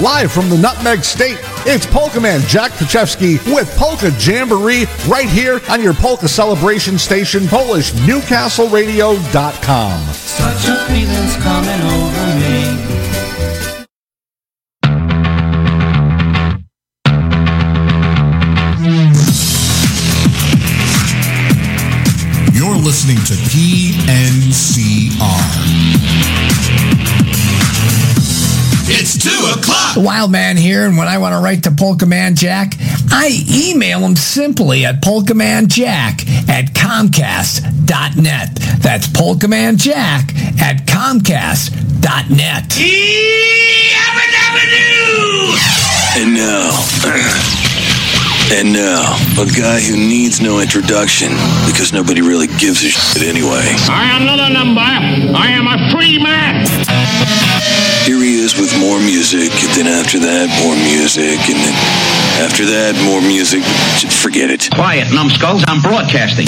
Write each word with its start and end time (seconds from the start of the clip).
live 0.00 0.30
from 0.30 0.48
the 0.48 0.56
Nutmeg 0.56 1.02
State. 1.02 1.38
It's 1.66 1.84
Polka 1.86 2.20
Man 2.20 2.40
Jack 2.42 2.70
Baciewski 2.72 3.44
with 3.52 3.68
Polka 3.76 4.12
Jamboree 4.18 4.86
right 5.08 5.28
here 5.28 5.60
on 5.68 5.82
your 5.82 5.94
Polka 5.94 6.28
Celebration 6.28 6.96
Station, 6.98 7.42
PolishNewcastleRadio.com. 7.44 10.12
Such 10.12 10.68
a 10.68 10.76
feeling's 10.86 11.34
coming 11.36 11.80
over 11.82 12.26
me. 12.38 12.78
You're 22.54 22.76
listening 22.76 23.18
to 23.26 23.34
PNCR. 23.50 24.08
It's 28.90 29.22
two 29.22 29.28
o'clock. 29.52 29.94
The 29.94 30.00
Wild 30.00 30.32
Man 30.32 30.56
here, 30.56 30.86
and 30.86 30.96
when 30.96 31.08
I 31.08 31.18
want 31.18 31.34
to 31.34 31.40
write 31.40 31.64
to 31.64 31.70
Polka 31.70 32.06
Man 32.06 32.34
Jack, 32.34 32.72
I 33.10 33.44
email 33.50 34.00
him 34.00 34.16
simply 34.16 34.86
at 34.86 35.02
polkamanjack 35.02 36.26
at 36.48 36.72
comcast.net. 36.72 38.54
That's 38.80 39.06
polkamanjack 39.08 40.34
at 40.60 40.86
comcast.net. 40.86 42.78
And 46.16 46.34
now, 46.34 46.72
and 48.56 48.72
now, 48.72 49.04
a 49.38 49.46
guy 49.54 49.80
who 49.80 49.96
needs 49.96 50.40
no 50.40 50.60
introduction 50.60 51.28
because 51.66 51.92
nobody 51.92 52.22
really 52.22 52.46
gives 52.58 52.82
a 52.82 52.88
shit 52.88 53.22
anyway. 53.22 53.68
I 53.90 54.08
am 54.16 54.24
not 54.24 54.40
a 54.40 54.48
number. 54.52 54.80
I 54.80 55.48
am 55.52 55.66
a 55.66 55.92
free 55.92 56.18
man. 56.22 57.57
Here 58.08 58.22
he 58.22 58.40
is 58.40 58.58
with 58.58 58.72
more 58.80 58.98
music, 59.00 59.52
and 59.52 59.70
then 59.76 59.86
after 59.86 60.18
that, 60.18 60.48
more 60.64 60.74
music, 60.76 61.36
and 61.44 61.60
then 61.60 61.76
after 62.40 62.64
that, 62.64 62.96
more 63.04 63.20
music. 63.20 63.62
Forget 64.10 64.48
it. 64.50 64.66
Quiet, 64.72 65.12
numbskulls. 65.12 65.62
I'm 65.68 65.82
broadcasting. 65.82 66.46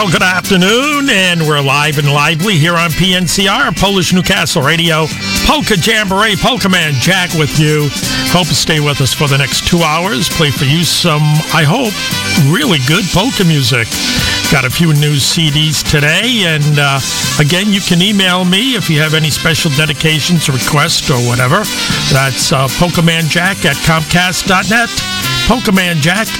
Well, 0.00 0.10
good 0.10 0.22
afternoon, 0.22 1.10
and 1.10 1.42
we're 1.42 1.60
live 1.60 1.98
and 1.98 2.10
lively 2.10 2.56
here 2.56 2.74
on 2.74 2.88
PNCR, 2.88 3.78
Polish 3.78 4.14
Newcastle 4.14 4.62
Radio, 4.62 5.04
Polka 5.44 5.76
Jamboree, 5.76 6.36
Polka 6.36 6.70
Man 6.70 6.94
Jack 6.94 7.34
with 7.34 7.60
you. 7.60 7.90
Hope 8.32 8.48
to 8.48 8.54
stay 8.54 8.80
with 8.80 9.02
us 9.02 9.12
for 9.12 9.28
the 9.28 9.36
next 9.36 9.68
two 9.68 9.82
hours. 9.82 10.30
Play 10.30 10.50
for 10.52 10.64
you 10.64 10.84
some, 10.84 11.20
I 11.52 11.68
hope, 11.68 11.92
really 12.48 12.78
good 12.88 13.04
polka 13.12 13.44
music. 13.44 13.88
Got 14.50 14.64
a 14.64 14.70
few 14.70 14.94
new 14.96 15.20
CDs 15.20 15.84
today, 15.84 16.48
and 16.48 16.78
uh, 16.80 16.98
again, 17.38 17.68
you 17.68 17.82
can 17.82 18.00
email 18.00 18.46
me 18.46 18.76
if 18.76 18.88
you 18.88 19.00
have 19.00 19.12
any 19.12 19.28
special 19.28 19.70
dedications, 19.72 20.48
requests, 20.48 21.10
or 21.10 21.20
whatever. 21.28 21.60
That's 22.08 22.56
uh, 22.56 22.72
PolkaManJack 22.80 23.68
at 23.68 23.76
Comcast.net. 23.84 24.88
PolkaManJack 25.44 26.32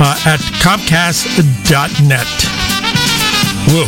uh, 0.00 0.16
at 0.24 0.40
Comcast.net. 0.64 2.57
Woo. 3.68 3.84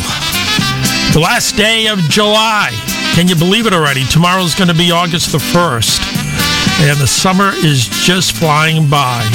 The 1.13 1.19
last 1.19 1.55
day 1.57 1.87
of 1.87 1.97
July. 2.01 2.69
Can 3.15 3.27
you 3.27 3.35
believe 3.35 3.65
it 3.65 3.73
already? 3.73 4.03
Tomorrow's 4.05 4.53
going 4.53 4.67
to 4.67 4.75
be 4.75 4.91
August 4.91 5.31
the 5.31 5.39
1st. 5.39 5.99
And 6.87 6.99
the 6.99 7.07
summer 7.07 7.51
is 7.55 7.87
just 7.87 8.37
flying 8.37 8.87
by. 8.87 9.27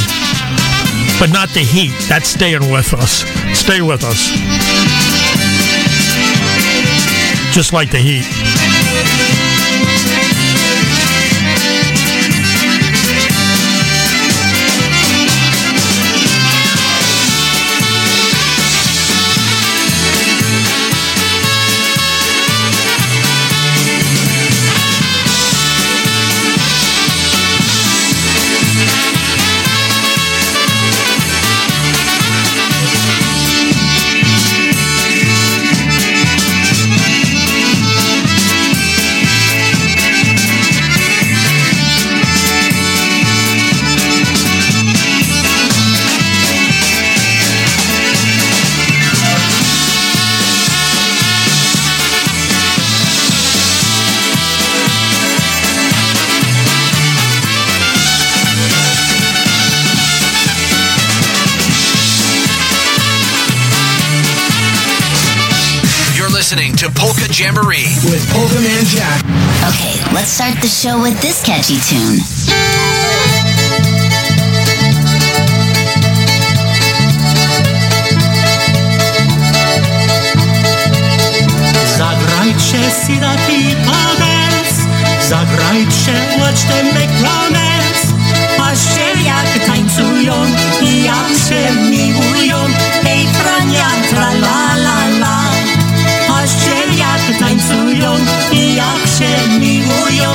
But 1.19 1.31
not 1.33 1.49
the 1.51 1.61
heat. 1.61 1.95
That's 2.09 2.29
staying 2.29 2.71
with 2.71 2.95
us. 2.95 3.25
Stay 3.59 3.83
with 3.83 4.05
us. 4.05 4.31
Just 7.53 7.73
like 7.73 7.91
the 7.91 7.99
heat. 7.99 8.86
Jamboree 67.39 67.93
with 68.09 68.27
Polka 68.33 68.55
Man 68.63 68.85
Jack. 68.87 69.21
Okay, 69.69 70.01
let's 70.15 70.31
start 70.31 70.55
the 70.63 70.69
show 70.69 71.03
with 71.03 71.21
this 71.21 71.45
catchy 71.45 71.77
tune. 71.85 72.17
Zagrajcie 81.99 82.89
Sirati 83.05 83.77
Padens, 83.85 84.89
zagrajcie 85.29 86.17
Watch 86.41 86.65
Them 86.65 86.87
Make 86.95 87.11
Romance. 87.21 87.66
Tańcują 97.47 98.17
i 98.53 98.75
jak 98.75 99.07
się 99.19 99.59
miłują, 99.61 100.31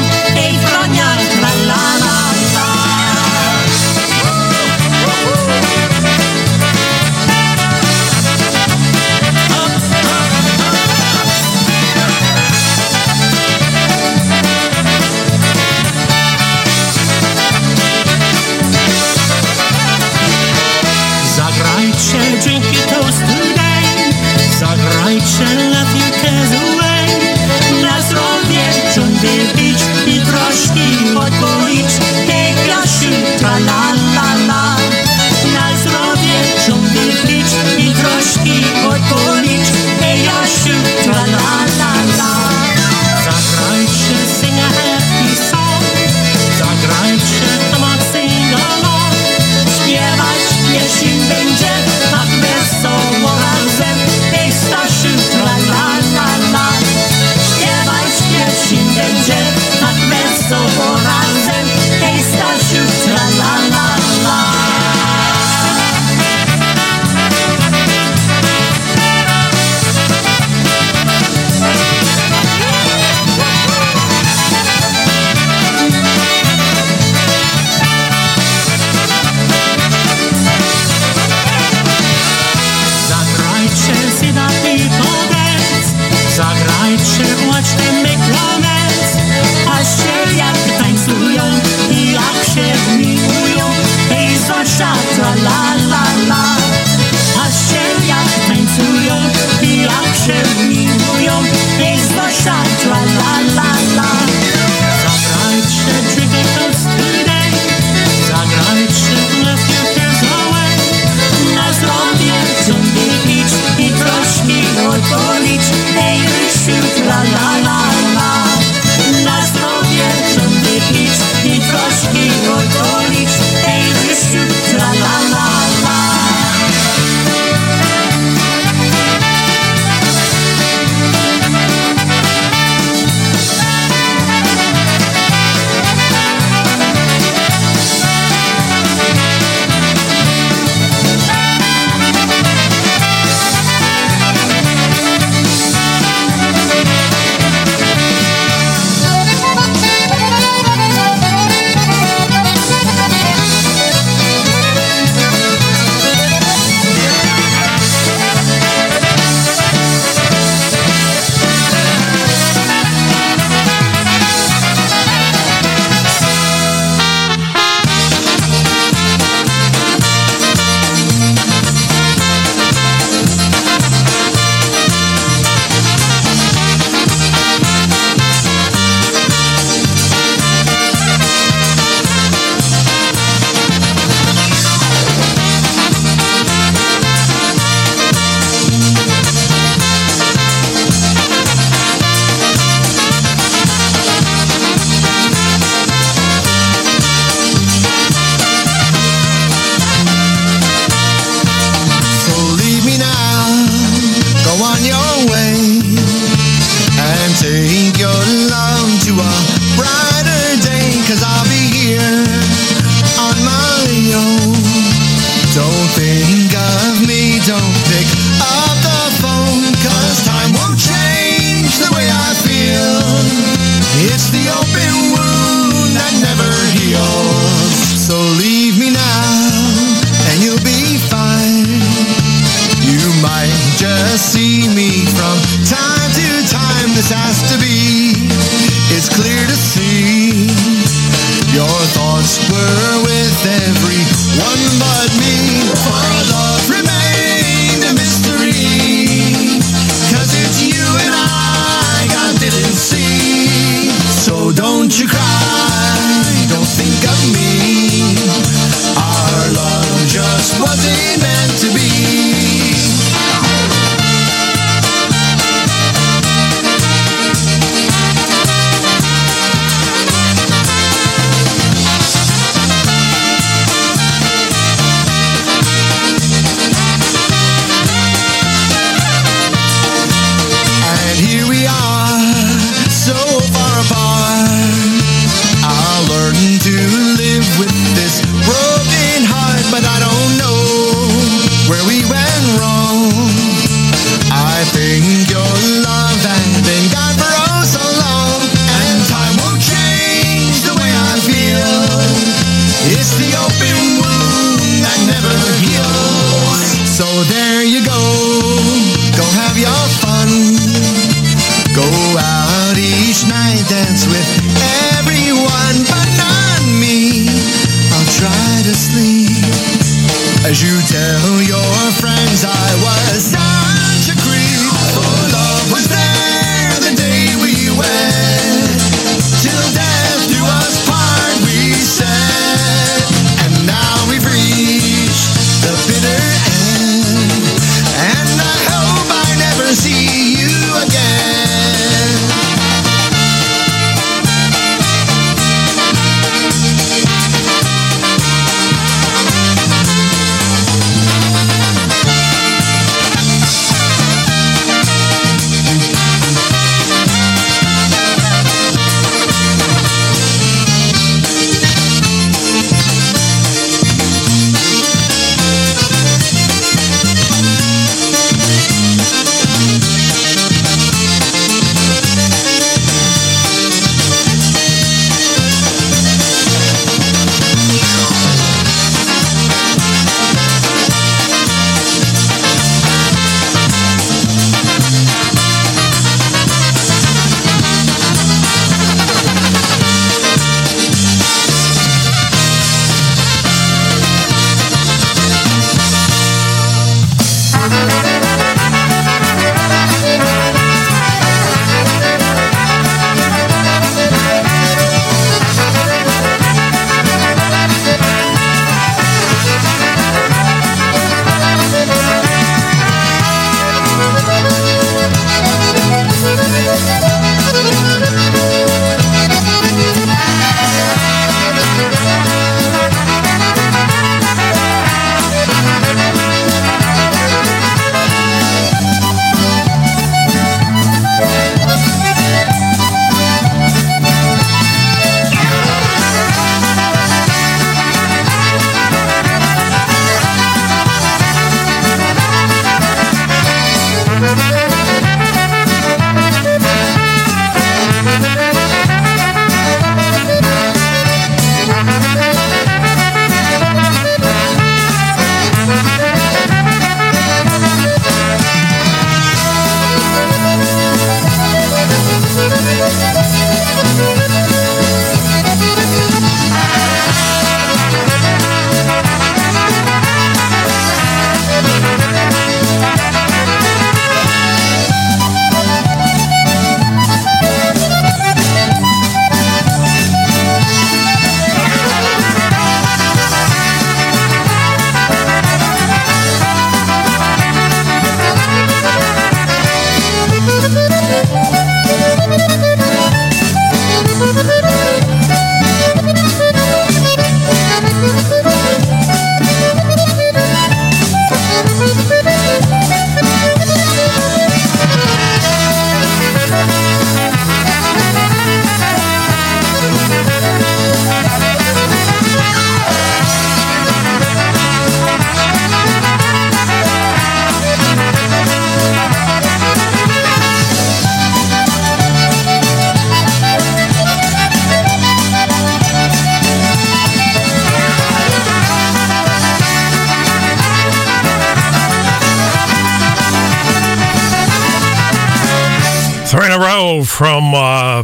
from 537.32 537.54
uh, 537.56 538.04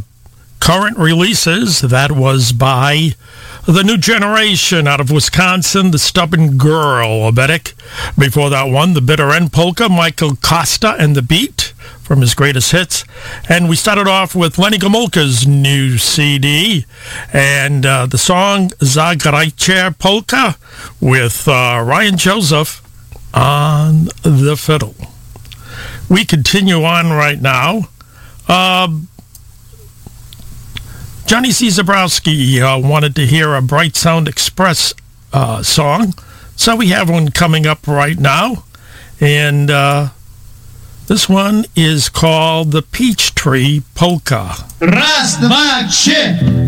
current 0.62 0.98
releases. 0.98 1.82
That 1.82 2.14
was 2.14 2.54
by 2.54 3.10
the 3.66 3.84
new 3.84 3.98
generation 3.98 4.88
out 4.88 5.02
of 5.02 5.12
Wisconsin, 5.12 5.92
the 5.92 6.00
Stubborn 6.00 6.58
Girl, 6.58 7.30
Obetic. 7.30 7.74
Before 8.18 8.50
that 8.50 8.72
one, 8.72 8.94
the 8.94 9.02
Bitter 9.02 9.34
End 9.34 9.52
Polka, 9.52 9.90
Michael 9.90 10.38
Costa 10.38 10.96
and 10.98 11.14
the 11.14 11.22
Beat 11.22 11.74
from 12.04 12.22
his 12.22 12.34
greatest 12.34 12.72
hits. 12.72 13.04
And 13.50 13.68
we 13.68 13.76
started 13.76 14.08
off 14.08 14.34
with 14.34 14.58
Lenny 14.58 14.78
Gomulka's 14.78 15.46
new 15.46 15.98
CD 15.98 16.86
and 17.34 17.86
uh, 17.86 18.06
the 18.06 18.18
song 18.18 18.70
Zagrajcie 18.80 20.00
Polka 20.00 20.56
with 21.02 21.50
uh, 21.50 21.84
Ryan 21.86 22.16
Joseph 22.16 22.82
on 23.34 24.06
the 24.24 24.56
fiddle. 24.58 24.96
We 26.10 26.24
continue 26.24 26.86
on 26.86 27.10
right 27.10 27.42
now. 27.42 27.90
Uh, 28.48 28.88
Johnny 31.28 31.52
C. 31.52 31.68
Zabrowski 31.68 32.62
uh, 32.62 32.80
wanted 32.80 33.14
to 33.18 33.26
hear 33.26 33.54
a 33.54 33.62
Bright 33.62 33.98
Sound 33.98 34.30
Express 34.30 34.94
uh, 35.34 35.62
song, 35.62 36.14
so 36.56 36.78
we 36.78 36.88
have 36.88 37.10
one 37.10 37.32
coming 37.32 37.68
up 37.68 37.86
right 37.86 38.18
now. 38.18 38.64
And 39.20 39.70
uh, 39.70 40.10
this 41.08 41.28
one 41.28 41.66
is 41.76 42.08
called 42.08 42.72
the 42.72 42.82
Peachtree 42.82 43.82
Polka. 43.94 44.56
Raz, 44.80 45.36
dwa, 45.36 45.90
trzy. 45.92 46.67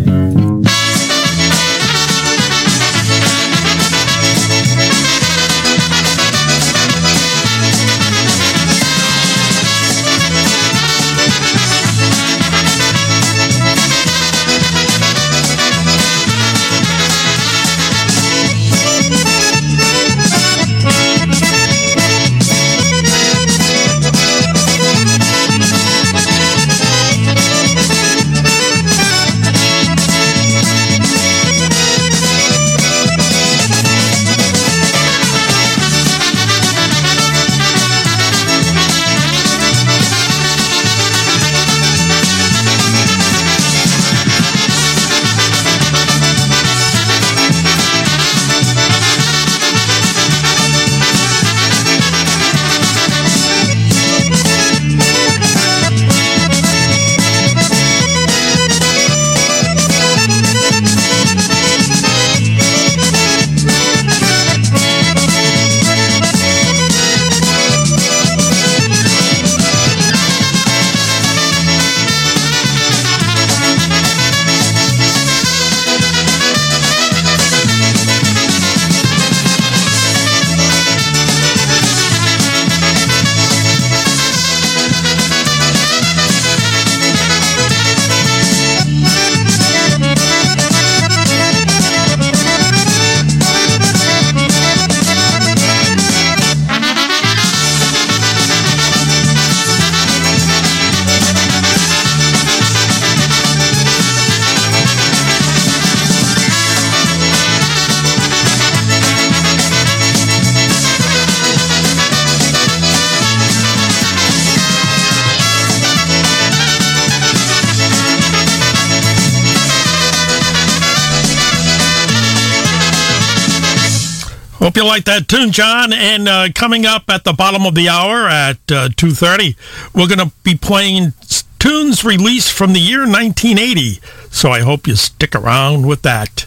You 124.80 124.86
like 124.86 125.04
that 125.06 125.28
tune, 125.28 125.52
John. 125.52 125.92
And 125.92 126.28
uh, 126.28 126.48
coming 126.56 126.86
up 126.86 127.10
at 127.10 127.26
the 127.26 127.34
bottom 127.34 127.66
of 127.66 127.76
the 127.76 127.90
hour 127.90 128.28
at 128.30 128.58
uh, 128.72 128.88
2.30, 128.90 129.56
we're 129.94 130.08
going 130.08 130.26
to 130.30 130.34
be 130.44 130.56
playing 130.56 131.14
tunes 131.60 132.06
released 132.06 132.54
from 132.54 132.72
the 132.72 132.80
year 132.80 133.00
1980. 133.00 134.00
So 134.32 134.52
I 134.52 134.62
hope 134.62 134.88
you 134.88 134.96
stick 134.96 135.36
around 135.36 135.86
with 135.86 136.04
that. 136.04 136.46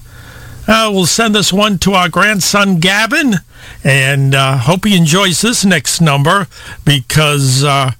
Uh, 0.67 0.91
we'll 0.93 1.07
send 1.07 1.35
this 1.35 1.53
one 1.53 1.79
to 1.81 1.93
our 1.93 2.09
grandson, 2.09 2.81
Gavin, 2.81 3.35
and 3.85 4.35
uh, 4.35 4.57
hope 4.57 4.87
he 4.87 4.97
enjoys 4.97 5.43
this 5.43 5.65
next 5.65 6.01
number 6.01 6.47
because 6.85 7.63
uh, 7.63 7.91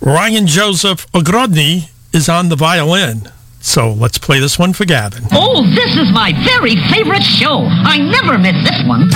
Ryan 0.00 0.48
Joseph 0.48 1.10
Ogrodny 1.12 1.90
is 2.12 2.28
on 2.28 2.48
the 2.48 2.56
violin. 2.56 3.28
So 3.62 3.92
let's 3.92 4.18
play 4.18 4.40
this 4.40 4.58
one 4.58 4.72
for 4.72 4.84
Gavin. 4.84 5.24
Oh, 5.32 5.64
this 5.64 5.96
is 5.96 6.12
my 6.12 6.32
very 6.44 6.74
favorite 6.90 7.22
show. 7.22 7.64
I 7.64 7.96
never 7.98 8.36
miss 8.36 8.56
this 8.68 8.82
one. 8.86 9.08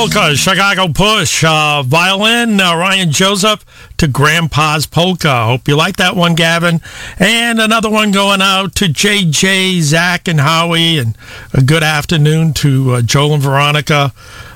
Lenny 0.00 0.10
Gomulka, 0.12 0.36
Chicago 0.36 0.88
Push, 0.88 1.44
uh, 1.44 1.82
violin, 1.82 2.60
uh, 2.60 2.74
Ryan 2.74 3.10
Joseph 3.10 3.64
to 3.98 4.08
Grandpa's 4.08 4.86
Polka. 4.86 5.44
Hope 5.44 5.68
you 5.68 5.76
like 5.76 5.96
that 5.96 6.16
one, 6.16 6.34
Gavin. 6.34 6.80
And 7.18 7.60
another 7.60 7.90
one 7.90 8.10
going 8.10 8.40
out 8.40 8.74
to 8.76 8.86
JJ, 8.86 9.80
Zach, 9.80 10.26
and 10.26 10.40
Howie. 10.40 10.98
And 10.98 11.16
a 11.52 11.62
good 11.62 11.82
afternoon 11.82 12.54
to 12.54 12.94
uh, 12.94 13.02
Joel 13.02 13.34
and 13.34 13.42
Veronica. 13.42 14.12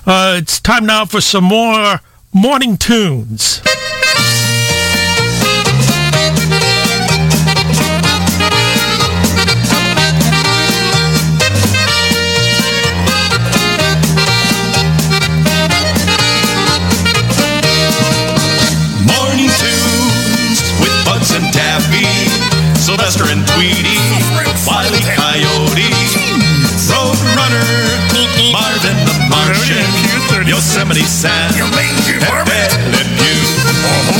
Uh, 0.07 0.37
it's 0.39 0.61
time 0.61 0.87
now 0.87 1.05
for 1.05 1.21
some 1.21 1.45
more 1.45 2.01
morning 2.33 2.77
tunes. 2.77 3.61
Yosemite 30.47 31.07
Sam, 31.07 31.53
Pepe 32.21 32.69
Le 32.93 33.03
Pew. 33.17 33.35
Jumping 33.95 34.14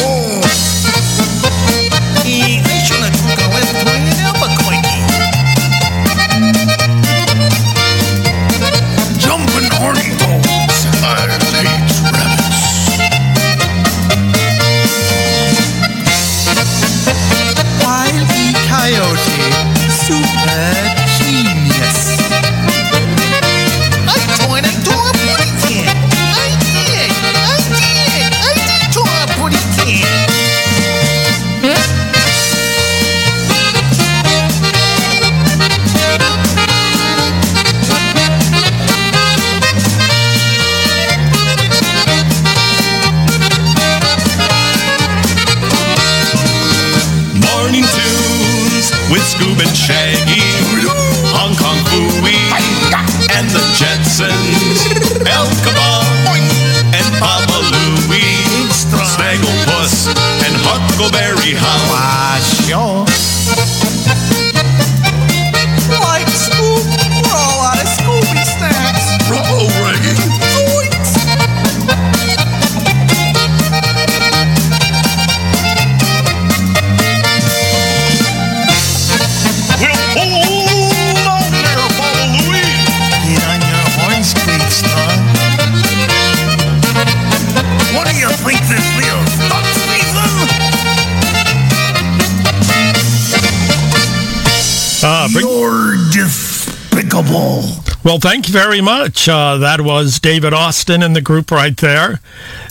Well, 98.05 98.19
thank 98.19 98.49
you 98.49 98.53
very 98.53 98.83
much. 98.83 99.31
Uh, 99.31 99.57
that 99.57 99.81
was 99.81 100.21
David 100.21 100.53
Austin 100.53 101.03
and 101.03 101.17
the 101.17 101.23
group 101.23 101.51
right 101.51 101.75
there. 101.75 102.21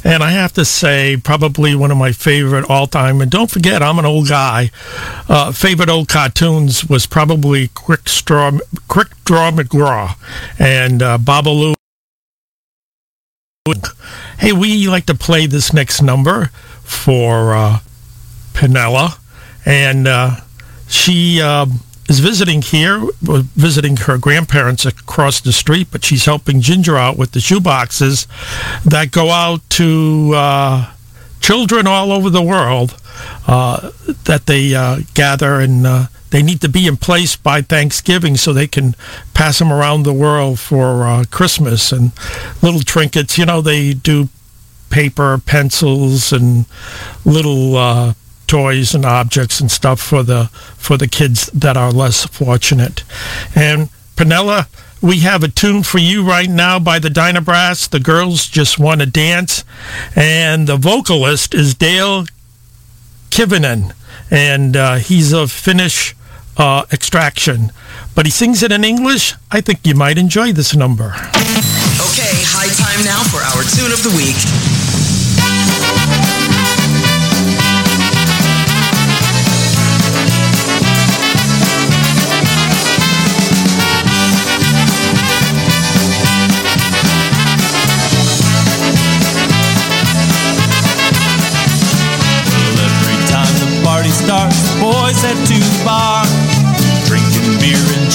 And 0.03 0.21
I 0.21 0.29
have 0.29 0.53
to 0.53 0.63
say, 0.63 1.17
probably 1.17 1.73
one 1.73 1.89
of 1.89 1.97
my 1.97 2.11
favorite 2.11 2.69
all 2.69 2.85
time, 2.85 3.19
and 3.19 3.31
don't 3.31 3.49
forget, 3.49 3.81
I'm 3.81 3.97
an 3.97 4.05
old 4.05 4.29
guy. 4.29 4.69
Uh, 5.27 5.51
favorite 5.51 5.89
old 5.89 6.07
cartoons 6.07 6.85
was 6.87 7.07
probably 7.07 7.69
Quick 7.69 8.07
Straw, 8.07 8.51
Quick 8.87 9.07
Draw 9.25 9.49
McGraw 9.51 10.15
and 10.59 11.01
uh, 11.01 11.17
Baba 11.17 11.49
Looey. 11.49 11.73
Hey, 14.37 14.53
we 14.53 14.87
like 14.87 15.07
to 15.07 15.15
play 15.15 15.47
this 15.47 15.73
next 15.73 16.03
number 16.03 16.51
for 16.83 17.55
uh, 17.55 17.79
Pinella. 18.53 19.17
And 19.65 20.07
uh, 20.07 20.35
she. 20.87 21.41
um 21.41 21.79
is 22.13 22.19
visiting 22.19 22.61
here, 22.61 23.01
visiting 23.21 23.97
her 23.97 24.19
grandparents 24.19 24.85
across 24.85 25.41
the 25.41 25.51
street, 25.51 25.87
but 25.91 26.05
she's 26.05 26.25
helping 26.25 26.61
Ginger 26.61 26.95
out 26.95 27.17
with 27.17 27.31
the 27.31 27.39
shoe 27.39 27.59
boxes 27.59 28.27
that 28.85 29.09
go 29.09 29.31
out 29.31 29.67
to 29.71 30.31
uh, 30.35 30.93
children 31.39 31.87
all 31.87 32.11
over 32.11 32.29
the 32.29 32.41
world 32.41 32.95
uh, 33.47 33.89
that 34.25 34.45
they 34.45 34.75
uh, 34.75 34.99
gather 35.15 35.59
and 35.59 35.87
uh, 35.87 36.05
they 36.29 36.43
need 36.43 36.61
to 36.61 36.69
be 36.69 36.85
in 36.85 36.97
place 36.97 37.35
by 37.35 37.61
Thanksgiving 37.61 38.37
so 38.37 38.53
they 38.53 38.67
can 38.67 38.95
pass 39.33 39.57
them 39.57 39.73
around 39.73 40.03
the 40.03 40.13
world 40.13 40.59
for 40.59 41.05
uh, 41.07 41.23
Christmas 41.31 41.91
and 41.91 42.11
little 42.61 42.81
trinkets. 42.81 43.39
You 43.39 43.47
know, 43.47 43.59
they 43.59 43.95
do 43.95 44.29
paper, 44.91 45.39
pencils, 45.39 46.31
and 46.31 46.65
little 47.25 47.75
uh, 47.75 48.13
toys 48.53 48.93
and 48.93 49.03
objects 49.03 49.59
and 49.59 49.71
stuff 49.71 49.99
for 49.99 50.21
the 50.21 50.45
for 50.77 50.95
the 50.95 51.07
kids 51.07 51.47
that 51.47 51.75
are 51.75 51.91
less 51.91 52.23
fortunate. 52.27 53.03
And 53.55 53.89
Panella, 54.15 54.67
we 55.01 55.21
have 55.21 55.41
a 55.41 55.47
tune 55.47 55.81
for 55.81 55.97
you 55.97 56.23
right 56.23 56.47
now 56.47 56.77
by 56.77 56.99
the 56.99 57.09
Dynabrass. 57.09 57.89
The 57.89 57.99
girls 57.99 58.45
just 58.45 58.77
want 58.77 59.01
to 59.01 59.07
dance, 59.07 59.63
and 60.15 60.67
the 60.67 60.77
vocalist 60.77 61.55
is 61.55 61.73
Dale 61.73 62.25
Kivinen, 63.31 63.95
and 64.29 64.77
uh, 64.77 64.95
he's 64.97 65.33
of 65.33 65.51
Finnish 65.51 66.15
uh, 66.55 66.85
extraction, 66.91 67.71
but 68.13 68.27
he 68.27 68.31
sings 68.31 68.61
it 68.61 68.71
in 68.71 68.83
English. 68.83 69.33
I 69.49 69.61
think 69.61 69.79
you 69.83 69.95
might 69.95 70.19
enjoy 70.19 70.53
this 70.53 70.75
number. 70.75 71.15
Okay, 72.05 72.35
high 72.53 72.69
time 72.69 73.03
now 73.03 73.23
for 73.33 73.41
our 73.41 73.63
tune 73.73 73.91
of 73.91 74.03
the 74.03 74.13
week. 74.15 74.92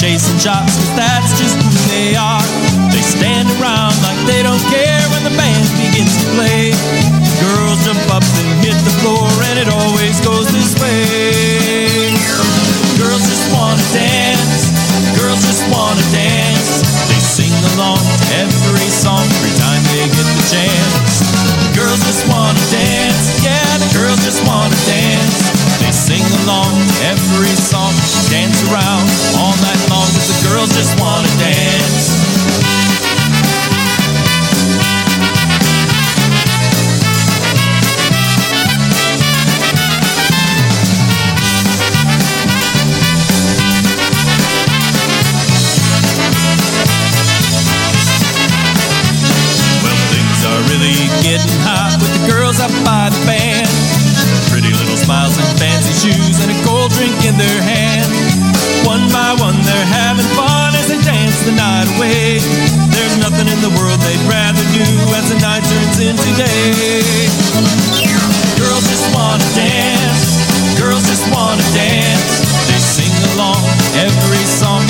Chasing 0.09 0.39
shots, 0.39 0.73
'cause 0.75 0.95
that's 0.95 1.31
just 1.39 1.55
who 1.61 1.69
they 1.93 2.15
are. 2.15 2.41
They 2.91 3.01
stand 3.01 3.47
around 3.61 3.93
like 4.01 4.17
they 4.25 4.41
don't 4.41 4.58
shoes 55.99 56.39
and 56.39 56.47
a 56.47 56.57
cold 56.63 56.87
drink 56.95 57.11
in 57.27 57.35
their 57.35 57.59
hand. 57.59 58.07
One 58.87 59.03
by 59.11 59.35
one, 59.35 59.59
they're 59.67 59.91
having 59.91 60.23
fun 60.31 60.71
as 60.79 60.87
they 60.87 60.99
dance 61.03 61.43
the 61.43 61.51
night 61.51 61.91
away. 61.99 62.39
There's 62.87 63.17
nothing 63.19 63.51
in 63.51 63.59
the 63.59 63.67
world 63.75 63.99
they'd 64.07 64.25
rather 64.31 64.63
do 64.71 64.87
as 65.19 65.27
the 65.27 65.35
night 65.43 65.63
turns 65.67 65.99
into 65.99 66.29
day. 66.39 67.27
Girls 68.55 68.85
just 68.87 69.11
wanna 69.11 69.43
dance, 69.59 70.39
girls 70.79 71.03
just 71.03 71.27
wanna 71.35 71.67
dance. 71.75 72.47
They 72.71 72.79
sing 72.79 73.11
along 73.35 73.59
every 73.99 74.45
song. 74.47 74.87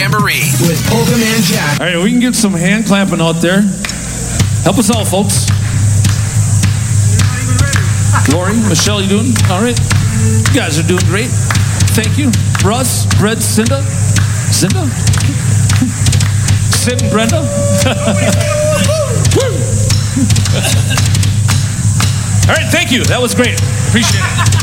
Jamboree 0.00 0.48
with 0.64 0.80
Polka 0.88 1.12
Man 1.12 1.42
Jack. 1.42 1.78
All 1.78 1.86
right, 1.86 2.02
we 2.02 2.10
can 2.10 2.20
get 2.20 2.34
some 2.34 2.54
hand 2.54 2.86
clapping 2.86 3.20
out 3.20 3.44
there. 3.44 3.60
Help 4.64 4.78
us 4.78 4.88
out, 4.88 5.04
folks. 5.04 5.44
Lori, 8.32 8.56
Michelle, 8.64 9.02
you 9.02 9.08
doing 9.10 9.36
all 9.52 9.60
right? 9.60 9.76
You 9.76 10.54
guys 10.56 10.80
are 10.80 10.88
doing 10.88 11.04
great. 11.04 11.28
Thank 11.92 12.16
you. 12.16 12.32
Russ, 12.64 13.04
Brett, 13.20 13.42
Cinda, 13.42 13.84
Cinda, 14.48 14.88
Sid 16.72 17.02
and 17.02 17.10
Brenda. 17.12 17.44
All 22.48 22.56
right, 22.56 22.72
thank 22.72 22.90
you. 22.90 23.04
That 23.04 23.20
was 23.20 23.34
great. 23.34 23.60
Appreciate 23.88 24.16
it. 24.16 24.60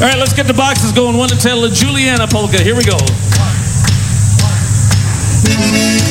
All 0.00 0.08
right, 0.08 0.18
let's 0.18 0.32
get 0.32 0.46
the 0.46 0.54
boxes 0.54 0.92
going. 0.92 1.18
One 1.18 1.28
to 1.28 1.36
tell 1.36 1.60
the 1.60 1.68
Juliana 1.68 2.26
polka. 2.26 2.62
Here 2.62 2.74
we 2.74 2.84
go. 2.84 2.96
All 5.52 6.09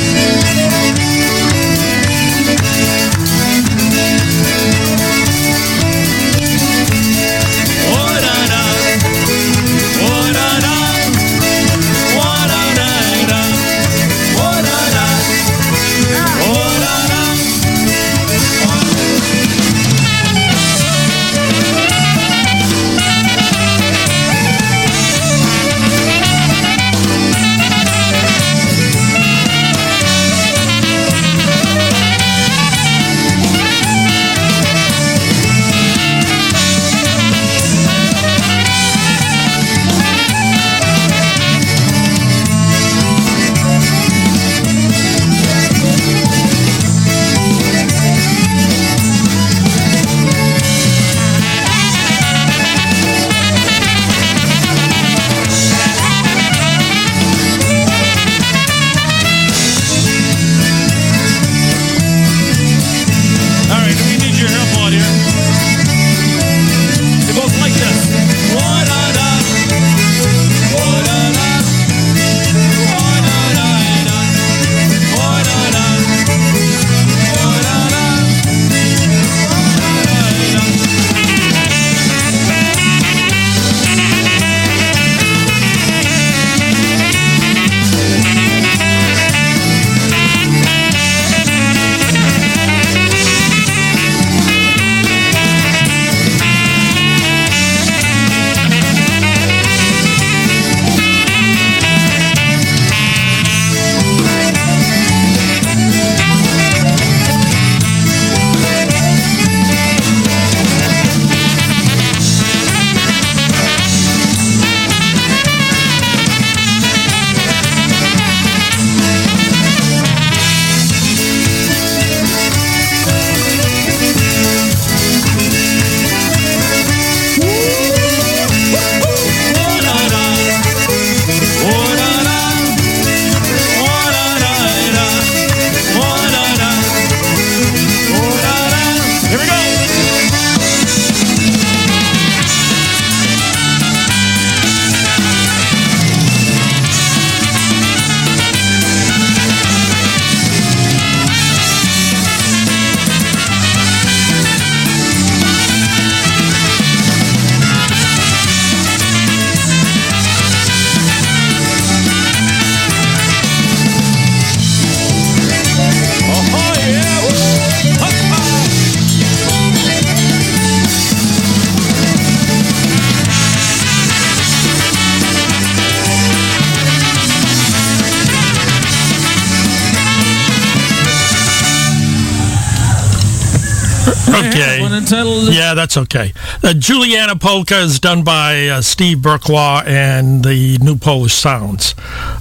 okay. 185.99 186.33
Uh, 186.63 186.73
Juliana 186.73 187.35
Polka 187.35 187.79
is 187.79 187.99
done 187.99 188.23
by 188.23 188.67
uh, 188.67 188.81
Steve 188.81 189.19
Burklaw 189.19 189.85
and 189.85 190.43
the 190.43 190.77
New 190.79 190.97
Polish 190.97 191.33
Sounds 191.33 191.93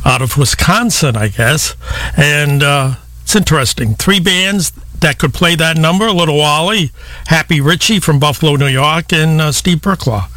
out 0.05 0.23
of 0.23 0.37
Wisconsin, 0.39 1.17
I 1.17 1.29
guess. 1.29 1.75
And 2.17 2.63
uh, 2.63 2.95
it's 3.23 3.37
interesting. 3.37 3.95
Three 3.95 4.21
bands 4.21 4.73
that 5.01 5.19
could 5.19 5.35
play 5.35 5.55
that 5.57 5.77
number, 5.77 6.11
Little 6.11 6.39
Wally, 6.39 6.91
Happy 7.27 7.61
Ritchie 7.61 8.01
from 8.01 8.19
Buffalo, 8.19 8.57
New 8.57 8.67
York, 8.67 9.13
and 9.13 9.41
uh, 9.41 9.53
Steve 9.53 9.79
Burklaw. 9.79 10.29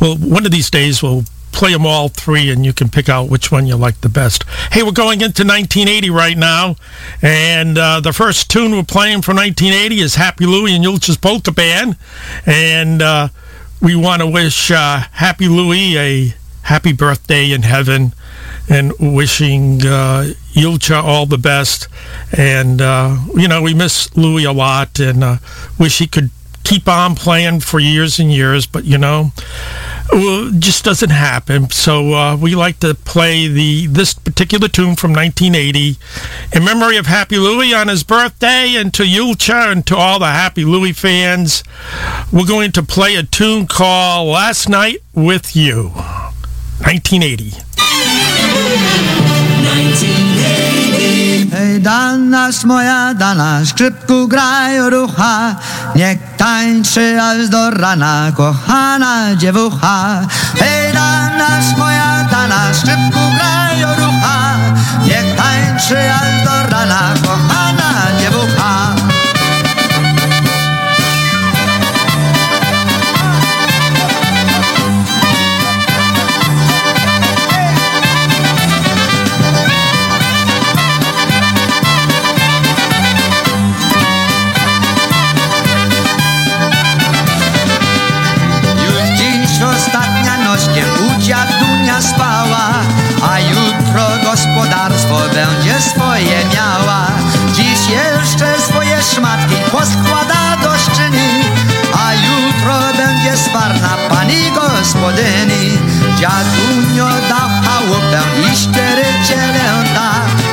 Well, 0.00 0.16
one 0.16 0.46
of 0.46 0.52
these 0.52 0.70
days 0.70 1.02
we'll 1.02 1.24
play 1.60 1.74
them 1.74 1.84
all 1.84 2.08
three, 2.08 2.50
and 2.50 2.64
you 2.64 2.72
can 2.72 2.88
pick 2.88 3.10
out 3.10 3.28
which 3.28 3.52
one 3.52 3.66
you 3.66 3.76
like 3.76 4.00
the 4.00 4.08
best. 4.08 4.44
Hey, 4.72 4.82
we're 4.82 4.92
going 4.92 5.20
into 5.20 5.44
1980 5.44 6.08
right 6.08 6.38
now, 6.38 6.76
and 7.20 7.76
uh, 7.76 8.00
the 8.00 8.14
first 8.14 8.50
tune 8.50 8.72
we're 8.72 8.82
playing 8.82 9.20
from 9.20 9.36
1980 9.36 10.00
is 10.00 10.14
Happy 10.14 10.46
Louie 10.46 10.74
and 10.74 10.82
Julcia's 10.82 11.18
Polka 11.18 11.52
Band, 11.52 11.98
and 12.46 13.02
uh, 13.02 13.28
we 13.82 13.94
want 13.94 14.22
to 14.22 14.26
wish 14.26 14.70
uh, 14.70 15.00
Happy 15.12 15.48
Louie 15.48 15.98
a 15.98 16.34
happy 16.62 16.94
birthday 16.94 17.52
in 17.52 17.60
heaven, 17.60 18.14
and 18.70 18.94
wishing 18.98 19.84
uh, 19.84 20.32
Julcia 20.54 21.02
all 21.02 21.26
the 21.26 21.36
best. 21.36 21.88
And 22.32 22.80
uh, 22.80 23.18
you 23.36 23.48
know, 23.48 23.60
we 23.60 23.74
miss 23.74 24.16
Louie 24.16 24.44
a 24.44 24.52
lot, 24.52 24.98
and 24.98 25.22
uh, 25.22 25.36
wish 25.78 25.98
he 25.98 26.06
could 26.06 26.30
keep 26.64 26.88
on 26.88 27.14
playing 27.14 27.60
for 27.60 27.78
years 27.80 28.18
and 28.18 28.32
years, 28.32 28.66
but 28.66 28.84
you 28.84 28.98
know, 28.98 29.32
it 30.12 30.60
just 30.60 30.84
doesn't 30.84 31.10
happen. 31.10 31.70
So 31.70 32.14
uh, 32.14 32.36
we 32.36 32.54
like 32.54 32.80
to 32.80 32.94
play 32.94 33.48
the 33.48 33.86
this 33.86 34.14
particular 34.14 34.68
tune 34.68 34.96
from 34.96 35.12
1980 35.12 35.96
in 36.54 36.64
memory 36.64 36.96
of 36.96 37.06
Happy 37.06 37.38
Louie 37.38 37.74
on 37.74 37.88
his 37.88 38.02
birthday, 38.02 38.74
and 38.76 38.92
to 38.94 39.04
Julcia 39.04 39.70
and 39.72 39.86
to 39.86 39.96
all 39.96 40.18
the 40.18 40.26
Happy 40.26 40.64
Louie 40.64 40.92
fans. 40.92 41.62
We're 42.32 42.46
going 42.46 42.72
to 42.72 42.82
play 42.82 43.16
a 43.16 43.22
tune 43.22 43.66
called 43.66 44.28
"Last 44.28 44.68
Night 44.68 44.98
with 45.14 45.54
You," 45.56 45.90
1980. 46.80 47.52
Hej, 51.50 51.80
danas 51.82 52.64
moja, 52.64 53.14
danas 53.14 53.68
szczypku 53.68 54.28
graj 54.28 54.78
rucha, 54.90 55.58
niech 55.98 56.18
tańczy 56.36 57.22
aż 57.22 57.48
do 57.48 57.70
rana, 57.70 58.32
kochana 58.36 59.34
dziewucha. 59.36 60.26
Hej, 60.54 60.92
danas 60.94 61.76
moja, 61.78 62.28
danas 62.30 62.76
szczypku 62.78 63.22
graj 63.34 63.82
rucha, 63.98 64.38
niech 65.02 65.36
tańczy 65.36 65.98
aż 66.14 66.44
do 66.46 66.56
rana, 66.70 67.02
kochana 67.22 67.69
u 91.30 91.32
dziadunia 91.32 92.02
spała, 92.02 92.66
a 93.22 93.38
jutro 93.38 94.30
gospodarstwo 94.30 95.18
będzie 95.34 95.80
swoje 95.80 96.44
miała. 96.54 97.06
Dziś 97.52 97.88
jeszcze 97.88 98.60
swoje 98.60 99.02
szmatki 99.02 99.54
poskłada 99.72 100.56
do 100.62 100.78
szczyny, 100.78 101.28
a 102.04 102.14
jutro 102.14 102.74
będzie 102.96 103.36
sparna 103.36 103.96
pani 104.08 104.50
gospodyni. 104.54 105.78
Dziadunio 106.18 107.08
dał 107.28 107.48
chałupę 107.64 108.22
i 108.40 108.56
cztery 108.56 109.04
cielęta, 109.28 110.10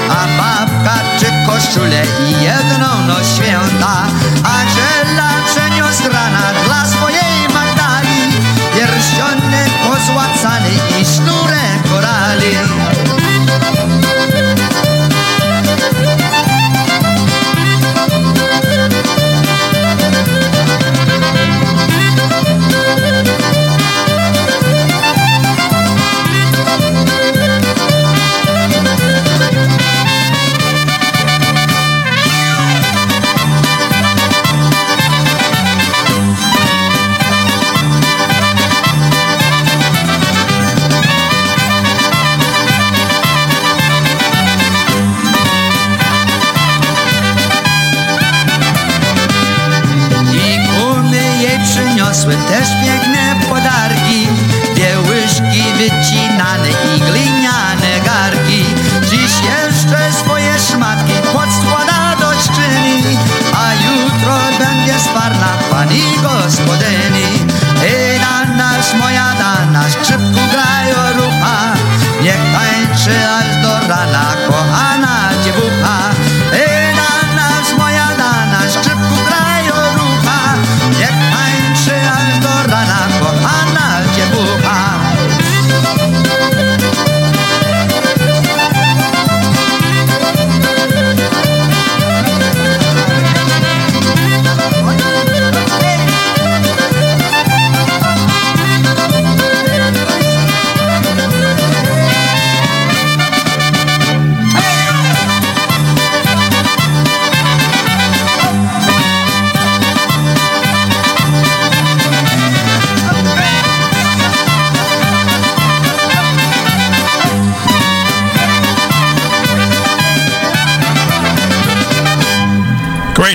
a 0.10 0.28
babka 0.38 1.00
trzy 1.18 1.32
koszule 1.48 2.04
i 2.30 2.44
jedną 2.44 2.88
no 3.08 3.16
święta. 3.36 3.96
Angela 4.44 5.30
przeniósł 5.46 6.04
rana 6.04 6.54
dla 6.66 6.87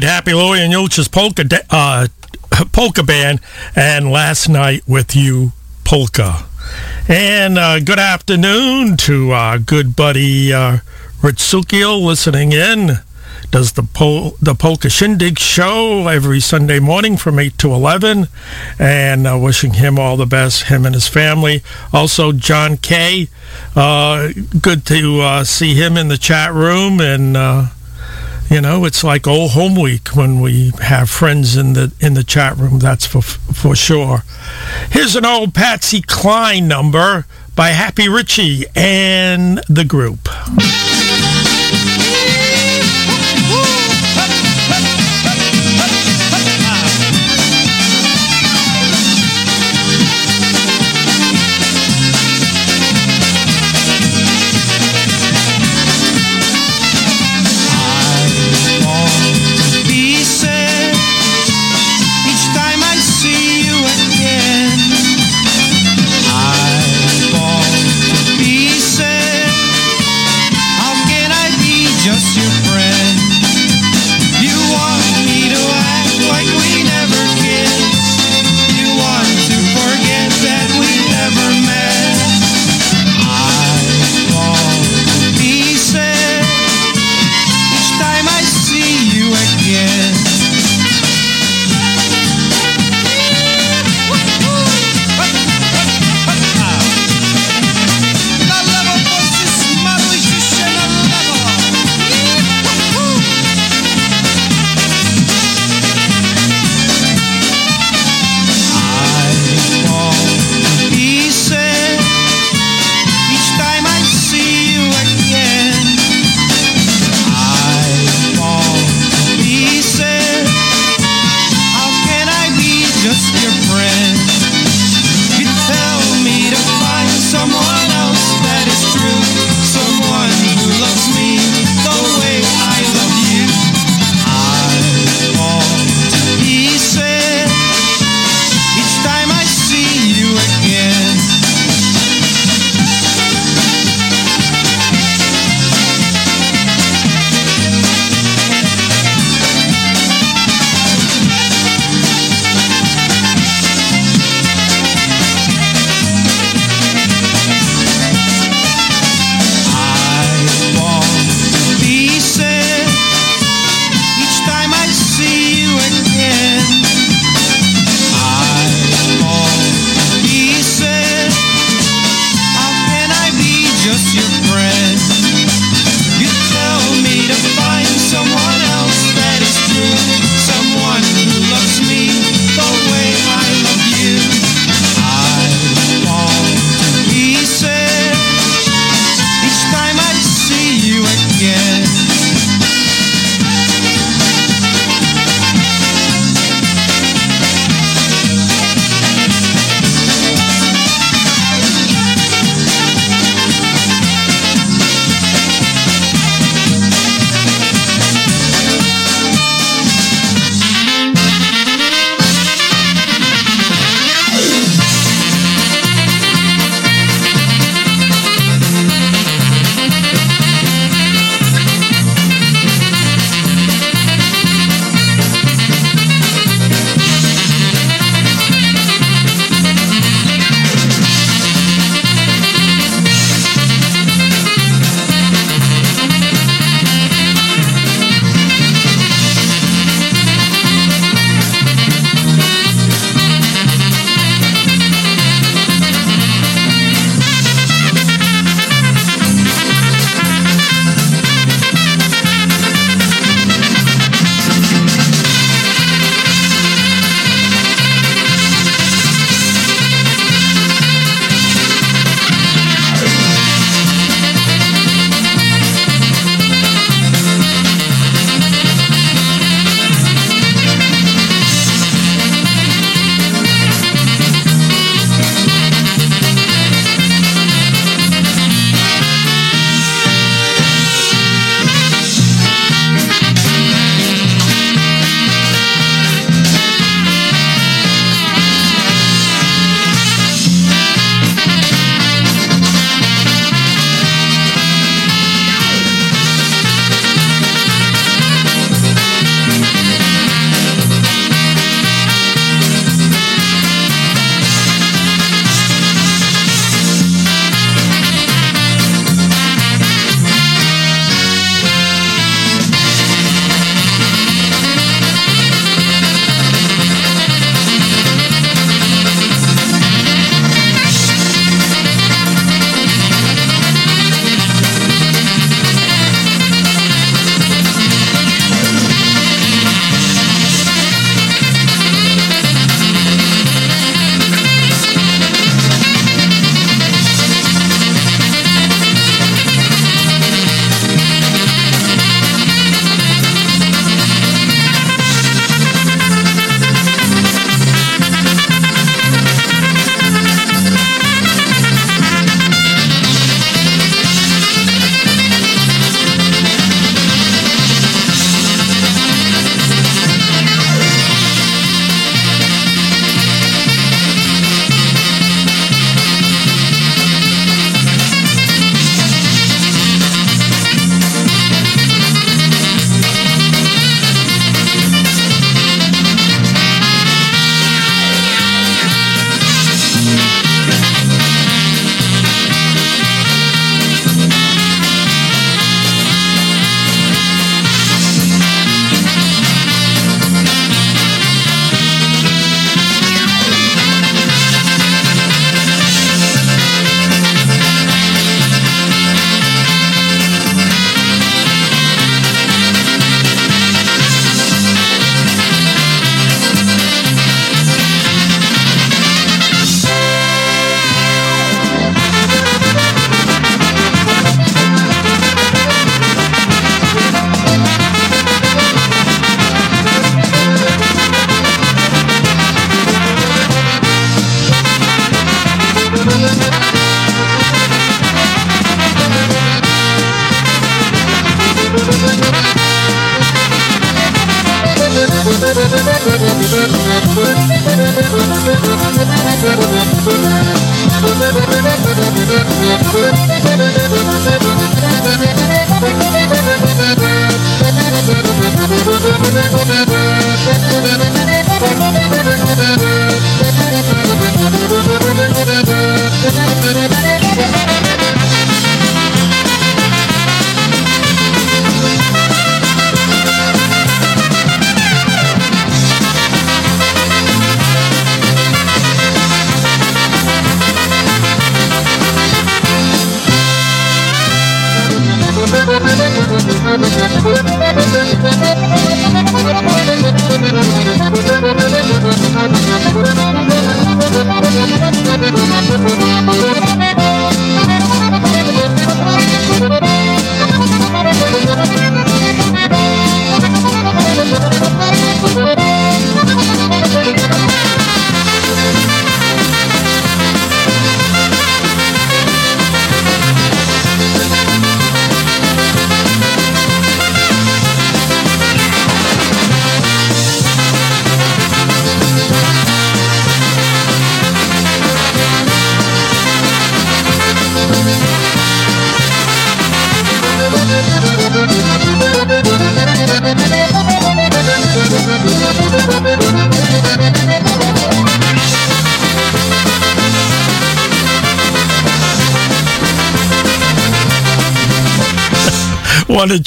Happy 0.03 0.35
Louie 0.35 0.61
and 0.61 0.73
Julcia's 0.73 1.07
polka 1.07 1.45
uh, 1.71 2.09
polka 2.73 3.05
band, 3.05 3.39
and 3.77 4.11
last 4.11 4.49
night 4.49 4.83
with 4.89 5.15
you 5.15 5.53
polka. 5.85 6.45
And 7.07 7.57
uh, 7.57 7.79
good 7.79 8.01
afternoon 8.01 8.97
to 8.97 9.31
our 9.31 9.61
good 9.61 9.95
buddy 9.95 10.53
uh, 10.53 10.79
listening 11.23 12.51
in. 12.51 12.99
Does 13.53 13.73
the 13.73 13.85
pol- 13.85 14.35
the 14.43 14.57
polka 14.57 14.91
shindig 14.91 15.39
show 15.39 16.09
every 16.09 16.41
Sunday 16.41 16.81
morning 16.81 17.17
from 17.17 17.39
eight 17.39 17.57
to 17.59 17.73
eleven, 17.73 18.27
and 18.81 19.25
uh, 19.25 19.39
wishing 19.39 19.75
him 19.75 20.01
all 20.01 20.17
the 20.17 20.27
best, 20.27 20.65
him 20.65 20.85
and 20.85 20.97
his 20.97 21.07
family. 21.07 21.63
Also, 21.93 22.33
John 22.33 22.77
Kay, 22.77 23.29
uh, 23.77 24.33
good 24.61 24.85
to 24.87 25.21
uh, 25.21 25.45
see 25.45 25.75
him 25.75 25.97
in 25.97 26.09
the 26.09 26.19
chat 26.19 26.53
room 26.53 27.01
and. 27.01 27.37
You 28.53 28.61
know, 28.61 28.85
it's 28.85 29.03
like 29.03 29.27
old 29.27 29.53
home 29.53 29.77
week 29.77 30.09
when 30.09 30.43
we 30.43 30.73
have 30.83 31.09
friends 31.09 31.57
in 31.57 31.73
the 31.73 31.91
in 32.01 32.13
the 32.13 32.23
chat 32.23 32.59
room. 32.59 32.81
That's 32.81 33.07
for 33.07 33.23
for 33.23 33.75
sure. 33.75 34.25
Here's 34.91 35.17
an 35.17 35.25
old 35.25 35.55
Patsy 35.55 36.03
Cline 36.03 36.69
number 36.69 37.25
by 37.57 37.69
Happy 37.69 38.11
Ritchie 38.11 38.67
and 38.77 39.63
the 39.71 39.87
group. 39.87 40.29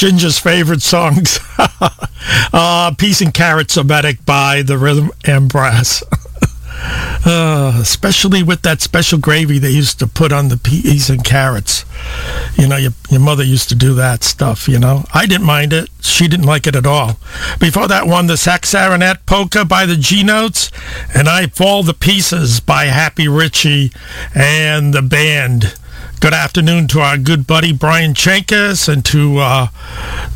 Ginger's 0.06 0.38
favorite 0.38 0.84
songs. 0.84 1.40
uh, 2.54 2.94
Peas 2.96 3.22
and 3.22 3.34
Carrots 3.34 3.76
Ometic 3.76 4.24
by 4.24 4.62
the 4.62 4.78
Rhythm 4.78 5.10
and 5.26 5.50
Brass. 5.50 6.04
uh, 7.26 7.76
especially 7.82 8.44
with 8.44 8.62
that 8.62 8.82
special 8.82 9.18
gravy 9.18 9.58
they 9.58 9.72
used 9.72 9.98
to 9.98 10.06
put 10.06 10.32
on 10.32 10.50
the 10.50 10.58
peas 10.58 11.10
and 11.10 11.24
carrots. 11.24 11.86
You 12.56 12.68
know, 12.68 12.76
your, 12.76 12.92
your 13.10 13.20
mother 13.20 13.44
used 13.44 13.68
to 13.70 13.76
do 13.76 13.96
that 13.96 14.24
stuff, 14.24 14.68
you 14.68 14.78
know. 14.78 15.06
I 15.12 15.26
didn't 15.26 15.48
mind 15.48 15.74
it. 15.74 15.90
She 16.02 16.28
didn't 16.28 16.46
like 16.46 16.68
it 16.68 16.76
at 16.76 16.86
all. 16.86 17.18
Before 17.60 17.88
that 17.88 18.06
one, 18.06 18.28
the 18.28 18.34
Saxarinet 18.36 19.26
Polka 19.26 19.66
by 19.66 19.88
the 19.88 19.98
G-Notes, 19.98 20.70
and 21.16 21.28
I 21.28 21.48
Fall 21.48 21.82
the 21.82 21.96
Pieces 21.96 22.60
by 22.60 22.86
Happy 22.86 23.28
Ritchie 23.28 23.92
and 24.36 24.94
the 24.94 25.02
band. 25.02 25.74
Good 26.26 26.34
afternoon 26.34 26.88
to 26.88 27.02
our 27.02 27.20
good 27.20 27.46
buddy 27.46 27.72
Brian 27.72 28.16
Chenkus 28.16 28.92
and 28.92 29.06
to 29.06 29.38
uh, 29.38 29.68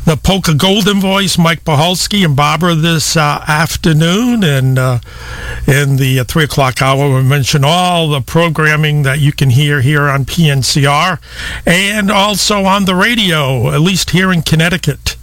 the 0.04 0.16
Polka 0.16 0.54
Golden 0.54 1.00
Voice, 1.00 1.36
Mike 1.36 1.64
Paholski 1.64 2.24
and 2.24 2.36
Barbara 2.36 2.76
this 2.76 3.16
uh, 3.16 3.44
afternoon. 3.48 4.44
And 4.44 4.78
uh, 4.78 5.00
in 5.66 5.96
the 5.96 6.20
uh, 6.20 6.24
3 6.24 6.44
o'clock 6.44 6.80
hour, 6.80 7.16
we 7.16 7.24
mention 7.24 7.64
all 7.64 8.08
the 8.08 8.20
programming 8.20 9.02
that 9.02 9.18
you 9.18 9.32
can 9.32 9.50
hear 9.50 9.80
here 9.80 10.08
on 10.08 10.26
PNCR 10.26 11.18
and 11.66 12.08
also 12.08 12.66
on 12.66 12.84
the 12.84 12.94
radio, 12.94 13.72
at 13.74 13.80
least 13.80 14.10
here 14.10 14.32
in 14.32 14.42
Connecticut. 14.42 15.16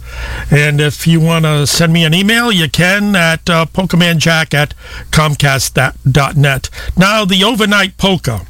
And 0.50 0.82
if 0.82 1.06
you 1.06 1.18
want 1.18 1.46
to 1.46 1.66
send 1.66 1.94
me 1.94 2.04
an 2.04 2.12
email, 2.12 2.52
you 2.52 2.68
can 2.68 3.16
at 3.16 3.48
uh, 3.48 3.64
polkamanjack 3.64 4.52
at 4.52 4.74
comcast.net. 5.12 6.70
Now, 6.94 7.24
the 7.24 7.42
overnight 7.42 7.96
polka 7.96 8.46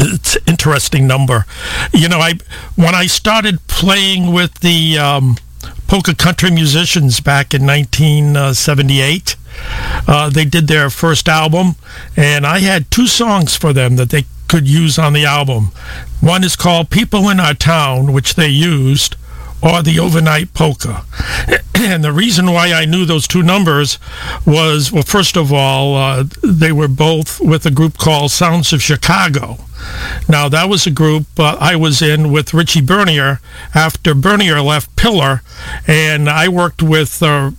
it's 0.00 0.36
interesting 0.46 1.06
number. 1.06 1.46
You 1.92 2.08
know, 2.08 2.18
I 2.18 2.34
when 2.76 2.94
I 2.94 3.06
started 3.06 3.66
playing 3.66 4.32
with 4.32 4.60
the 4.60 4.98
um, 4.98 5.36
polka 5.86 6.14
country 6.14 6.50
musicians 6.50 7.20
back 7.20 7.54
in 7.54 7.66
1978, 7.66 9.36
uh, 10.06 10.30
they 10.30 10.44
did 10.44 10.68
their 10.68 10.90
first 10.90 11.28
album, 11.28 11.76
and 12.16 12.46
I 12.46 12.60
had 12.60 12.90
two 12.90 13.06
songs 13.06 13.56
for 13.56 13.72
them 13.72 13.96
that 13.96 14.10
they 14.10 14.24
could 14.48 14.66
use 14.66 14.98
on 14.98 15.12
the 15.12 15.24
album. 15.24 15.72
One 16.20 16.44
is 16.44 16.56
called 16.56 16.90
"People 16.90 17.28
in 17.28 17.40
Our 17.40 17.54
Town," 17.54 18.12
which 18.12 18.34
they 18.34 18.48
used, 18.48 19.16
or 19.62 19.82
the 19.82 19.98
overnight 19.98 20.54
polka. 20.54 21.04
And 21.80 22.02
the 22.02 22.12
reason 22.12 22.50
why 22.50 22.72
I 22.72 22.86
knew 22.86 23.04
those 23.04 23.28
two 23.28 23.44
numbers 23.44 24.00
was, 24.44 24.90
well, 24.90 25.04
first 25.04 25.36
of 25.36 25.52
all, 25.52 25.94
uh, 25.94 26.24
they 26.42 26.72
were 26.72 26.88
both 26.88 27.40
with 27.40 27.64
a 27.66 27.70
group 27.70 27.98
called 27.98 28.32
Sounds 28.32 28.72
of 28.72 28.82
Chicago. 28.82 29.58
Now, 30.28 30.48
that 30.48 30.68
was 30.68 30.88
a 30.88 30.90
group 30.90 31.26
uh, 31.38 31.56
I 31.60 31.76
was 31.76 32.02
in 32.02 32.32
with 32.32 32.52
Richie 32.52 32.80
Bernier 32.80 33.40
after 33.76 34.12
Bernier 34.12 34.60
left 34.60 34.96
Pillar, 34.96 35.42
and 35.86 36.28
I 36.28 36.48
worked 36.48 36.82
with 36.82 37.22
uh, 37.22 37.52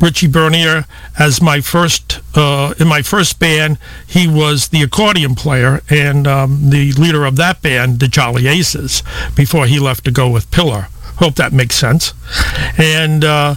Richie 0.00 0.28
Bernier 0.28 0.86
as 1.18 1.42
my 1.42 1.60
first 1.60 2.20
uh, 2.36 2.74
in 2.78 2.88
my 2.88 3.02
first 3.02 3.38
band. 3.38 3.78
He 4.06 4.26
was 4.26 4.68
the 4.68 4.82
accordion 4.82 5.34
player 5.34 5.82
and 5.90 6.26
um, 6.26 6.70
the 6.70 6.92
leader 6.92 7.24
of 7.24 7.36
that 7.36 7.62
band, 7.62 8.00
the 8.00 8.08
Jolly 8.08 8.46
Aces, 8.46 9.02
before 9.34 9.66
he 9.66 9.78
left 9.78 10.04
to 10.04 10.10
go 10.10 10.28
with 10.28 10.50
Pillar. 10.50 10.88
Hope 11.22 11.36
that 11.36 11.52
makes 11.52 11.76
sense. 11.76 12.14
And 12.76 13.24
uh, 13.24 13.54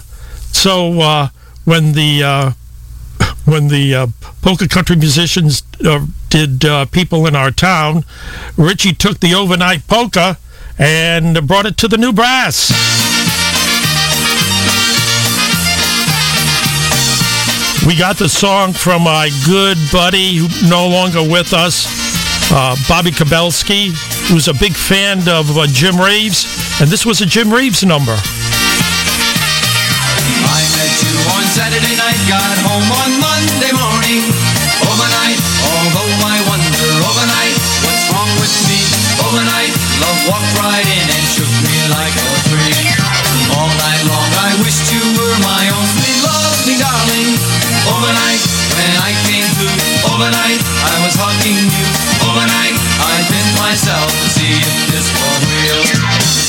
so 0.52 1.00
uh, 1.00 1.28
when 1.64 1.94
the 1.94 2.22
uh, 2.22 2.52
when 3.44 3.66
the 3.66 3.92
uh, 3.92 4.06
polka 4.40 4.68
country 4.68 4.94
musicians 4.94 5.62
did 6.30 6.64
people 6.92 7.26
in 7.26 7.34
our 7.34 7.50
town, 7.50 8.04
Richie 8.56 8.92
took 8.92 9.18
the 9.18 9.34
overnight 9.34 9.88
polka 9.88 10.38
and 10.78 11.44
brought 11.48 11.66
it 11.66 11.76
to 11.78 11.88
the 11.88 11.98
new 11.98 12.12
brass. 12.12 12.70
We 17.84 17.96
got 17.96 18.16
the 18.16 18.28
song 18.28 18.74
from 18.74 19.02
my 19.02 19.30
good 19.44 19.78
buddy, 19.90 20.36
who 20.36 20.68
no 20.68 20.86
longer 20.86 21.20
with 21.20 21.52
us, 21.52 21.86
uh, 22.52 22.76
Bobby 22.88 23.10
Kabelski, 23.10 23.90
who's 24.28 24.46
a 24.46 24.54
big 24.54 24.74
fan 24.74 25.28
of 25.28 25.58
uh, 25.58 25.66
Jim 25.66 25.96
Reeves, 25.96 26.65
and 26.80 26.88
this 26.92 27.06
was 27.06 27.20
a 27.20 27.26
Jim 27.26 27.48
Reeves 27.48 27.84
number. 27.84 28.12
I 28.12 28.20
met 30.76 30.92
you 31.00 31.16
on 31.32 31.44
Saturday 31.48 31.96
night, 31.96 32.20
got 32.28 32.52
home 32.68 32.92
on 32.92 33.16
Monday 33.16 33.72
morning. 33.72 34.20
Overnight, 34.84 35.40
although 35.64 36.12
I 36.20 36.36
wonder 36.44 36.84
overnight, 37.00 37.56
what's 37.80 38.12
wrong 38.12 38.28
with 38.44 38.52
me? 38.68 38.76
Overnight, 39.24 39.72
love 40.04 40.20
walked 40.28 40.52
right 40.60 40.84
in 40.84 41.06
and 41.08 41.24
shook 41.32 41.48
me 41.64 41.72
like 41.88 42.12
a 42.12 42.28
tree. 42.52 42.92
All 43.56 43.72
night 43.72 44.04
long 44.04 44.28
I 44.44 44.52
wished 44.60 44.92
you 44.92 45.00
were 45.16 45.32
my 45.40 45.72
lovely 45.72 46.76
darling. 46.76 47.40
Overnight, 47.88 48.44
when 48.76 48.92
I 49.00 49.16
came 49.24 49.48
to, 49.48 49.64
overnight, 50.12 50.60
I 50.60 50.92
was 51.08 51.16
hugging 51.16 51.56
you. 51.56 51.88
Overnight, 52.26 52.74
I 53.00 53.16
myself 53.66 54.10
to 54.10 54.28
see 54.28 54.52
if 54.52 54.86
this 54.92 55.06
was 55.16 55.40
real. 55.50 56.45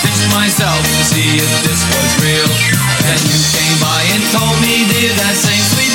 Pinched 0.00 0.32
myself 0.32 0.80
to 0.80 1.02
see 1.04 1.36
if 1.36 1.50
this 1.60 1.80
was 1.92 2.10
real. 2.24 2.48
Then 3.04 3.20
you 3.28 3.40
came 3.52 3.76
by 3.84 4.00
and 4.16 4.22
told 4.32 4.56
me, 4.64 4.88
dear, 4.88 5.12
that 5.12 5.36
same 5.36 5.60
sweet 5.76 5.89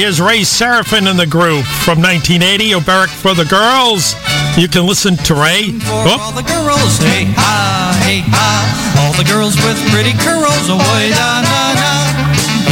here's 0.00 0.18
Ray 0.18 0.40
Seraphin 0.40 1.04
in 1.10 1.20
the 1.20 1.28
group 1.28 1.68
from 1.84 2.00
1980, 2.00 2.72
Oberek 2.72 3.12
for 3.12 3.36
the 3.36 3.44
Girls. 3.44 4.16
You 4.56 4.64
can 4.64 4.88
listen 4.88 5.20
to 5.28 5.36
Ray. 5.36 5.76
For 5.76 6.08
oh. 6.08 6.16
all 6.16 6.32
the 6.32 6.46
girls, 6.48 6.96
hey 7.04 7.28
ha, 7.36 7.92
hey 8.00 8.24
ha. 8.24 8.64
All 8.96 9.12
the 9.12 9.28
girls 9.28 9.60
with 9.60 9.76
pretty 9.92 10.16
curls, 10.24 10.72
oh 10.72 10.80
boy, 10.80 11.04
da 11.12 11.44
na 11.44 11.60
na. 11.76 11.92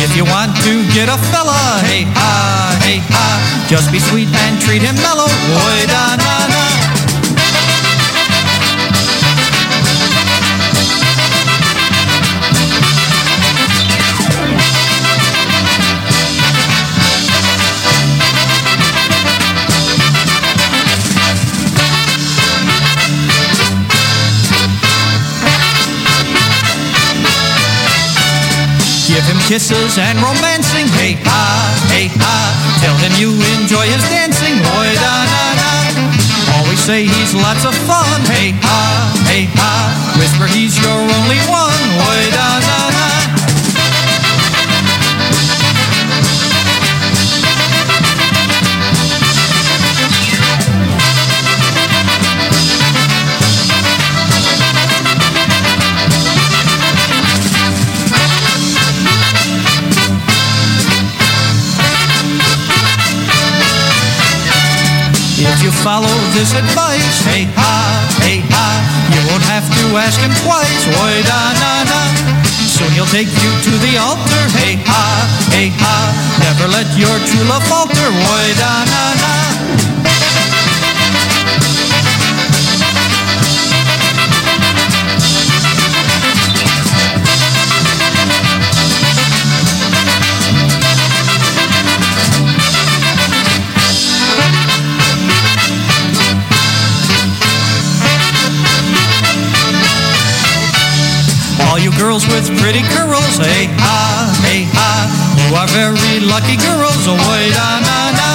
If 0.00 0.16
you 0.16 0.24
want 0.24 0.56
to 0.64 0.80
get 0.96 1.12
a 1.12 1.20
fella, 1.28 1.84
hey 1.84 2.08
ha, 2.16 2.80
hey 2.80 3.04
ha. 3.12 3.28
Just 3.68 3.92
be 3.92 4.00
sweet 4.00 4.32
and 4.32 4.56
treat 4.64 4.80
him 4.80 4.96
mellow, 5.04 5.28
boy, 5.28 5.84
da 5.84 6.16
na 6.16 6.37
kisses 29.48 29.96
and 29.96 30.20
romancing, 30.20 30.84
hey 31.00 31.16
ha, 31.24 31.72
hey 31.88 32.12
ha. 32.20 32.36
Tell 32.84 32.92
him 33.00 33.16
you 33.16 33.32
enjoy 33.56 33.88
his 33.88 34.04
dancing, 34.12 34.60
boy 34.60 34.88
da 35.00 35.14
na 35.24 35.44
na. 35.56 35.72
Always 36.60 36.78
say 36.78 37.08
he's 37.08 37.32
lots 37.32 37.64
of 37.64 37.72
fun, 37.88 38.20
hey 38.28 38.52
ha, 38.60 39.08
hey 39.24 39.48
ha. 39.56 39.72
Whisper 40.20 40.52
he's 40.52 40.76
your 40.84 41.00
only 41.00 41.40
one, 41.48 41.80
boy 41.96 42.22
da 42.36 42.47
follow 65.88 66.20
this 66.36 66.52
advice, 66.52 67.16
hey 67.24 67.48
ha, 67.56 67.72
hey 68.20 68.44
ha, 68.52 68.68
you 69.08 69.20
won't 69.24 69.46
have 69.48 69.64
to 69.64 69.96
ask 69.96 70.20
him 70.20 70.28
twice, 70.44 70.84
boy 70.92 71.16
da 71.24 71.40
na 71.56 71.72
na. 71.88 72.00
Soon 72.76 72.92
he'll 72.92 73.08
take 73.08 73.32
you 73.40 73.50
to 73.64 73.72
the 73.80 73.96
altar, 73.96 74.44
hey 74.60 74.76
ha, 74.84 75.04
hey 75.48 75.72
ha. 75.80 75.96
Never 76.44 76.68
let 76.68 76.84
your 76.92 77.16
true 77.24 77.46
love 77.48 77.64
falter, 77.72 78.08
boy 78.20 78.46
da 78.60 78.84
na 78.84 79.04
na. 79.16 79.67
Girls 101.98 102.24
with 102.28 102.46
pretty 102.62 102.82
curls, 102.94 103.36
hey 103.42 103.66
ha, 103.82 104.30
hey 104.46 104.64
ha. 104.70 104.90
You 105.34 105.54
are 105.58 105.66
very 105.74 106.22
lucky 106.22 106.56
girls, 106.56 107.04
oh 107.10 107.18
da 107.18 107.58
ah, 107.58 107.78
na 107.82 107.98
na. 108.14 108.30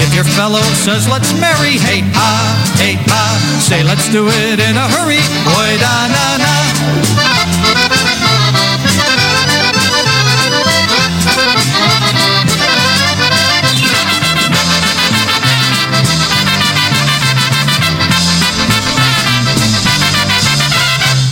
If 0.00 0.14
your 0.14 0.24
fellow 0.24 0.64
says 0.72 1.08
let's 1.08 1.32
marry, 1.38 1.76
hey 1.76 2.00
ha, 2.16 2.32
hey 2.80 2.96
ha. 3.06 3.24
Say 3.60 3.84
let's 3.84 4.08
do 4.10 4.26
it 4.28 4.58
in 4.58 4.76
a 4.76 4.86
hurry, 4.96 5.20
boy 5.44 5.70
da 5.78 5.92
ah, 5.92 6.08
na 6.14 6.26
na. 7.84 7.87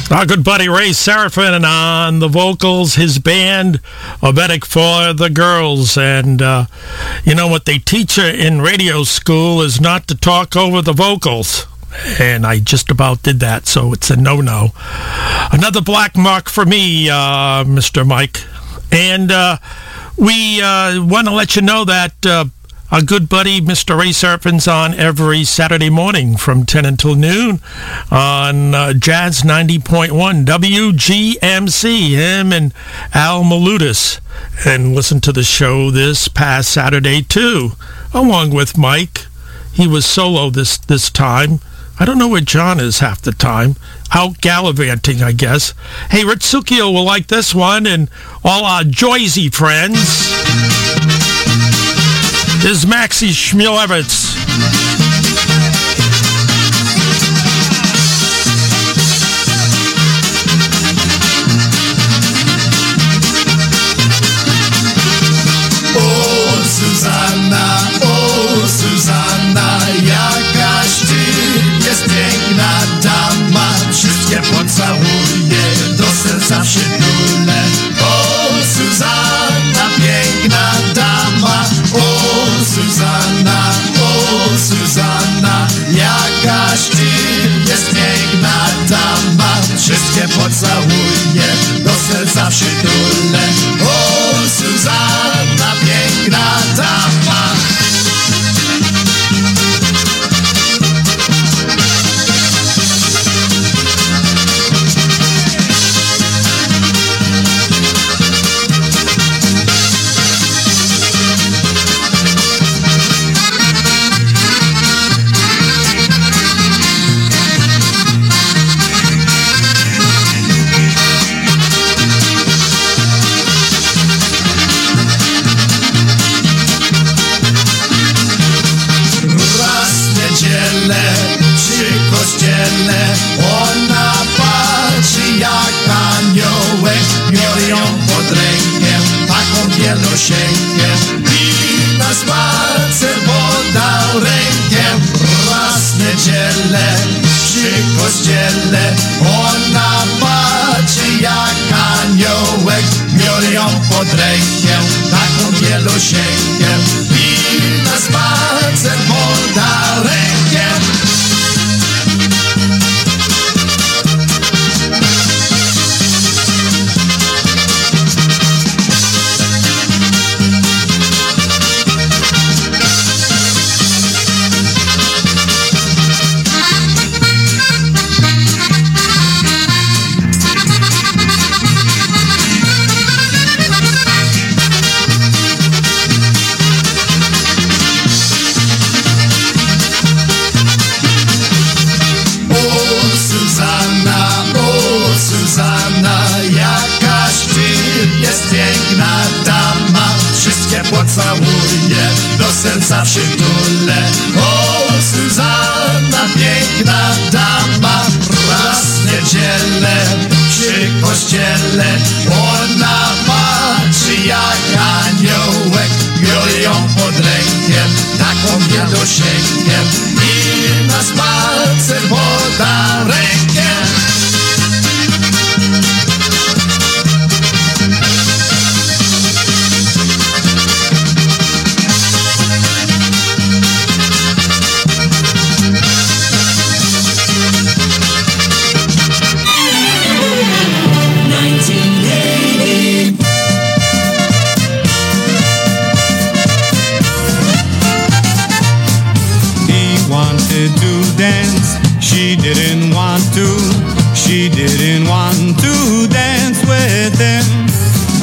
Our 0.08 0.24
good 0.24 0.44
buddy 0.44 0.68
Ray 0.68 0.90
Seraphin 0.90 1.64
on 1.64 2.20
the 2.20 2.28
vocals, 2.28 2.94
his 2.94 3.18
band, 3.18 3.80
Obetic 4.22 4.64
for 4.64 5.12
the 5.12 5.28
Girls. 5.28 5.98
And 5.98 6.40
uh, 6.40 6.66
you 7.24 7.34
know 7.34 7.48
what 7.48 7.64
they 7.64 7.78
teach 7.78 8.16
you 8.16 8.24
in 8.24 8.62
radio 8.62 9.02
school 9.02 9.60
is 9.62 9.80
not 9.80 10.06
to 10.06 10.14
talk 10.14 10.54
over 10.54 10.80
the 10.80 10.92
vocals. 10.92 11.66
And 12.20 12.46
I 12.46 12.60
just 12.60 12.88
about 12.88 13.24
did 13.24 13.40
that, 13.40 13.66
so 13.66 13.92
it's 13.92 14.08
a 14.08 14.16
no-no. 14.16 14.68
Another 15.50 15.80
black 15.80 16.16
mark 16.16 16.48
for 16.48 16.64
me, 16.64 17.10
uh, 17.10 17.64
Mr. 17.64 18.06
Mike. 18.06 18.44
And 18.92 19.32
uh, 19.32 19.58
we 20.16 20.62
uh, 20.62 21.04
want 21.04 21.26
to 21.26 21.34
let 21.34 21.56
you 21.56 21.62
know 21.62 21.84
that 21.84 22.24
uh, 22.24 22.44
our 22.90 23.02
good 23.02 23.28
buddy 23.28 23.60
Mr. 23.60 23.98
Ray 23.98 24.12
Serpin's 24.12 24.68
on 24.68 24.94
every 24.94 25.42
Saturday 25.42 25.90
morning 25.90 26.36
from 26.36 26.64
10 26.64 26.84
until 26.84 27.16
noon 27.16 27.60
on 28.12 28.74
uh, 28.74 28.92
Jazz 28.92 29.42
90.1 29.42 30.44
WGMC. 30.44 32.10
Him 32.10 32.52
and 32.52 32.72
Al 33.12 33.42
Maludis. 33.42 34.20
And 34.64 34.94
listen 34.94 35.20
to 35.22 35.32
the 35.32 35.42
show 35.42 35.90
this 35.90 36.28
past 36.28 36.70
Saturday 36.70 37.22
too, 37.22 37.72
along 38.14 38.54
with 38.54 38.78
Mike. 38.78 39.26
He 39.72 39.88
was 39.88 40.06
solo 40.06 40.50
this, 40.50 40.78
this 40.78 41.10
time. 41.10 41.58
I 41.98 42.04
don't 42.04 42.18
know 42.18 42.28
where 42.28 42.40
John 42.40 42.78
is 42.78 43.00
half 43.00 43.20
the 43.20 43.32
time. 43.32 43.74
Out 44.14 44.40
gallivanting, 44.40 45.22
I 45.22 45.32
guess. 45.32 45.74
Hey, 46.10 46.22
Ritsukio 46.22 46.92
will 46.92 47.04
like 47.04 47.26
this 47.26 47.54
one 47.54 47.86
and 47.86 48.08
all 48.44 48.64
our 48.64 48.82
Joyzy 48.82 49.52
friends. 49.52 50.75
Is 52.66 52.84
Maxi 52.84 53.32
Schmulevitz. 53.32 54.34
O 65.94 65.98
oh, 65.98 66.64
Suzanna, 66.64 67.78
o 68.00 68.06
oh, 68.06 68.68
Suzanna, 68.68 69.78
jakaś 70.02 70.90
jest 71.86 72.06
Wszystkie 73.92 74.42
o 84.36 84.58
Suzanna, 84.58 85.66
jakaś 85.90 86.80
ty 86.80 87.06
jest 87.68 87.86
piękna 87.86 88.66
dama 88.88 89.56
Wszystkie 89.76 90.28
pocałuję, 90.28 91.48
do 91.84 91.90
serca 92.08 92.50
przytulę 92.50 93.40
O 93.84 94.48
Suzanna, 94.48 95.72
piękna 95.86 96.58
dama 96.76 97.25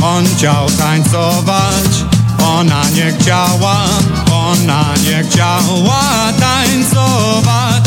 On 0.05 0.25
chciał 0.37 0.69
tańcować, 0.69 2.03
ona 2.45 2.81
nie 2.95 3.13
chciała, 3.19 3.85
ona 4.31 4.85
nie 5.05 5.23
chciała 5.23 6.33
tańcować. 6.39 7.83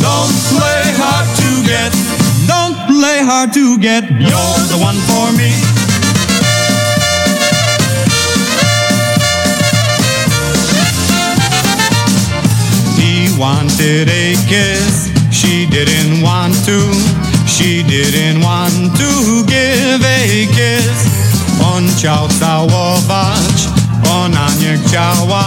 Don't 0.00 0.58
play 0.58 0.94
hard 0.98 1.36
to 1.36 1.62
get, 1.62 1.92
don't 2.46 2.86
play 2.86 3.24
hard 3.26 3.54
to 3.54 3.78
get. 3.78 4.04
You're 4.04 4.68
the 4.68 4.84
one 4.84 5.00
for 5.00 5.32
me. 5.32 5.50
He 12.98 13.38
wanted 13.38 14.08
a 14.08 14.34
kiss, 14.48 15.08
she 15.30 15.66
didn't 15.66 16.22
want 16.22 16.54
to. 16.66 17.26
She 17.46 17.82
didn't 17.82 18.42
want 18.42 18.98
to 18.98 19.44
give 19.46 20.04
a 20.04 20.46
kiss. 20.54 21.15
On 21.62 21.88
chciał 21.96 22.28
całować, 22.40 23.68
ona 24.10 24.46
nie 24.60 24.78
chciała, 24.78 25.44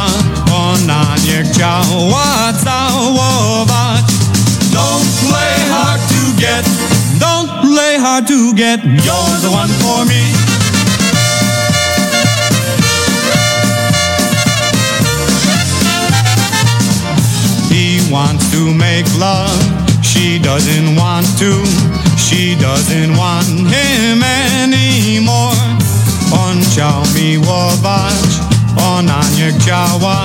ona 0.54 1.06
nie 1.26 1.44
chciała 1.44 2.54
całować. 2.64 4.06
Don't 4.74 5.30
play 5.30 5.70
hard 5.72 6.02
to 6.10 6.42
get, 6.42 6.66
don't 7.20 7.62
play 7.62 8.00
hard 8.00 8.28
to 8.28 8.54
get. 8.54 8.84
You're 8.84 9.42
the 9.42 9.50
one 9.50 9.74
for 9.80 10.06
me. 10.06 10.24
He 17.70 18.02
wants 18.12 18.52
to 18.52 18.74
make 18.74 19.06
love, 19.20 19.58
she 20.04 20.40
doesn't 20.40 20.96
want 20.96 21.28
to. 21.40 22.00
She 22.30 22.56
doesn't 22.56 23.18
want 23.18 23.48
him 23.48 24.22
anymore. 24.22 25.79
Chciał 26.72 27.04
miłować, 27.16 28.14
ona 28.78 29.22
nie 29.38 29.60
chciała, 29.60 30.24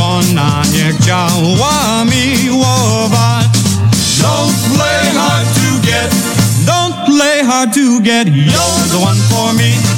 ona 0.00 0.62
nie 0.72 0.92
chciała 0.92 2.04
miłować. 2.04 3.46
Don't 4.20 4.52
play 4.74 5.14
hard 5.14 5.46
to 5.54 5.86
get, 5.86 6.10
don't 6.66 7.06
play 7.06 7.44
hard 7.44 7.74
to 7.74 8.00
get. 8.00 8.28
You're 8.28 8.88
the 8.90 8.98
one 8.98 9.20
for 9.30 9.52
me. 9.54 9.95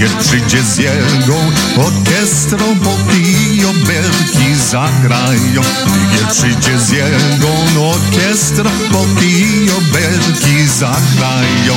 Krygier 0.00 0.18
przyjdzie 0.18 0.62
z 0.62 0.78
jego 0.78 1.36
orkiestrą 1.76 2.64
i 3.18 3.64
obelki 3.64 4.54
zagrają. 4.70 5.62
Krygier 5.62 6.28
przyjdzie 6.30 6.78
z 6.78 6.90
jego 6.90 7.88
orkiestrą 7.90 8.70
Boki 8.92 9.40
i 9.40 9.70
obelki 9.70 10.68
zagrają 10.68 11.74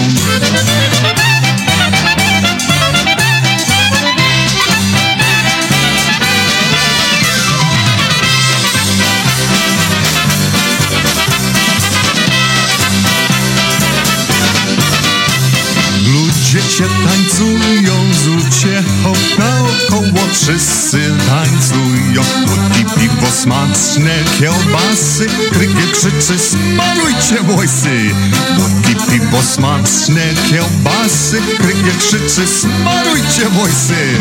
wszyscy 20.44 21.12
tańcują 21.28 22.24
Wódki, 22.46 23.00
piwo, 23.00 23.32
smaczne 23.32 24.24
kiełbasy. 24.40 25.28
Krykie 25.52 25.92
krzyczy, 25.92 26.40
smarujcie 26.40 27.44
włosy 27.44 28.12
Wódki, 28.58 28.96
piwo, 29.12 29.44
smaczne 29.44 30.22
kiełbasy. 30.50 31.42
Krykie 31.58 31.92
krzyczy, 32.00 32.48
smarujcie 32.48 33.50
włosy 33.50 34.18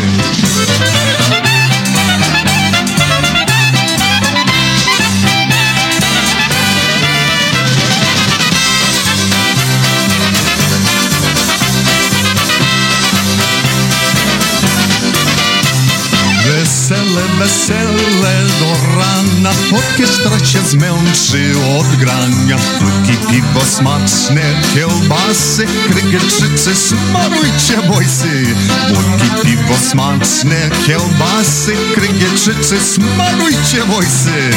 Wesele, 17.43 18.47
do 18.59 18.95
rana. 18.97 19.51
Orkiestra 19.77 20.39
się 20.39 20.59
zmęczy 20.61 21.53
od 21.79 21.95
grania. 21.95 22.57
Wódki, 22.81 23.17
piwo, 23.31 23.65
smaczne 23.65 24.41
kiełbasy 24.73 25.65
Krygier 25.89 26.21
krzyczy, 26.27 26.75
smarujcie 26.75 27.81
wojsy 27.87 28.45
Wódki, 28.93 29.47
piwo, 29.47 29.77
smaczne 29.89 30.69
kiełbasy, 30.87 31.73
krygieczycy, 31.95 32.79
smarujcie 32.79 33.83
wojsy. 33.83 34.51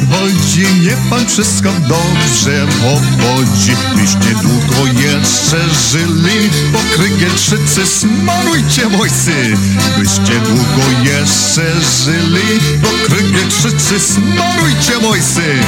Podchodzi, 0.00 0.66
nie 0.80 1.10
pan 1.10 1.26
wszystko 1.26 1.70
dobrze 1.72 2.66
powodzi. 2.80 3.72
Byście 3.96 4.34
długo 4.42 5.00
jeszcze 5.00 5.56
żyli, 5.90 6.50
po 6.72 6.78
krygieczycy 6.96 7.86
smarujcie 7.86 8.88
wojsy. 8.88 9.56
Byście 9.98 10.40
długo 10.40 10.82
jeszcze 11.04 11.80
żyli, 12.04 12.60
po 12.82 13.12
krygieczycy 13.14 14.00
smarujcie 14.00 14.98
wojsy. 15.02 15.60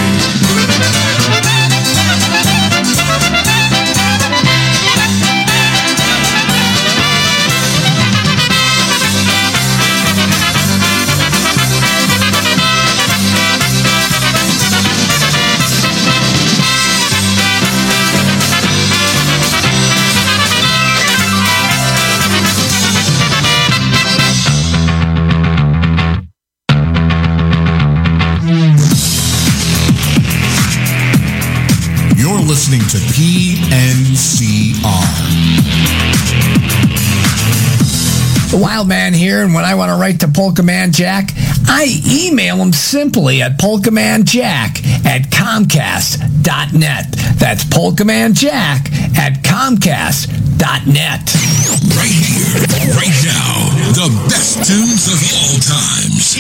Listening 32.73 32.89
to 32.89 32.99
PNCR. 33.13 34.81
The 38.51 38.57
Wild 38.59 38.89
Man 38.89 39.13
here, 39.13 39.43
and 39.43 39.53
when 39.55 39.65
I 39.65 39.75
want 39.75 39.91
to 39.91 39.97
write 39.97 40.21
to 40.21 40.29
Polka 40.29 40.63
Man 40.63 40.93
Jack, 40.93 41.31
I 41.67 42.01
email 42.07 42.57
him 42.57 42.73
simply 42.73 43.43
at 43.43 43.59
polkamanjack 43.59 44.85
at 45.07 45.31
comcast.net. 45.31 47.07
That's 47.39 47.65
polkamanjack 47.65 48.93
at 49.19 49.43
comcast.net. 49.43 50.41
Right 51.97 52.09
here, 52.09 52.55
right 52.95 53.25
now, 53.25 53.69
the 53.93 54.09
best 54.29 54.65
tunes 54.67 55.09
of 55.09 55.21
all 55.35 55.59
times. 55.61 56.37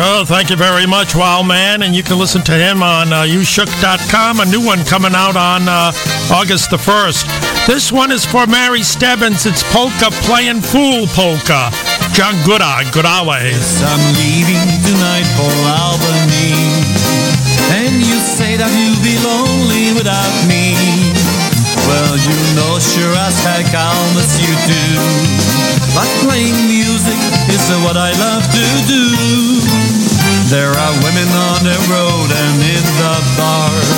Oh, 0.00 0.22
thank 0.24 0.48
you 0.48 0.54
very 0.54 0.86
much, 0.86 1.16
Wild 1.16 1.48
Man. 1.48 1.82
And 1.82 1.90
you 1.90 2.04
can 2.04 2.22
listen 2.22 2.40
to 2.46 2.54
him 2.54 2.84
on 2.86 3.12
uh, 3.12 3.26
youshook.com. 3.26 4.38
A 4.38 4.46
new 4.46 4.64
one 4.64 4.84
coming 4.86 5.10
out 5.10 5.34
on 5.34 5.66
uh, 5.66 5.90
August 6.30 6.70
the 6.70 6.78
1st. 6.78 7.26
This 7.66 7.90
one 7.90 8.12
is 8.14 8.24
for 8.24 8.46
Mary 8.46 8.86
Stebbins. 8.86 9.42
It's 9.44 9.66
Polka 9.74 10.14
Playing 10.22 10.62
Fool 10.62 11.10
Polka. 11.18 11.74
John 12.14 12.38
Gooda, 12.46 12.86
Goodawe. 12.94 13.42
Yes, 13.42 13.82
I'm 13.82 13.98
leaving 14.22 14.70
tonight 14.86 15.26
for 15.34 15.50
Albany. 15.66 16.54
And 17.74 17.98
you 17.98 18.22
say 18.22 18.54
that 18.54 18.70
you'll 18.78 19.02
be 19.02 19.18
lonely 19.18 19.98
without 19.98 20.30
me. 20.46 20.78
Well, 21.90 22.14
you 22.22 22.38
know 22.54 22.78
sure 22.78 23.18
as 23.18 23.34
heck 23.42 23.66
I'll 23.74 24.14
miss 24.14 24.38
you 24.38 24.54
too. 24.62 24.94
But 25.90 26.06
playing 26.22 26.54
music 26.70 27.18
is 27.50 27.66
what 27.82 27.98
I 27.98 28.14
love 28.14 28.46
to 28.46 28.66
do. 28.86 29.77
There 30.48 30.72
are 30.72 30.94
women 31.04 31.28
on 31.52 31.60
the 31.60 31.76
road 31.92 32.28
and 32.32 32.56
in 32.64 32.84
the 32.96 33.16
bars. 33.36 33.88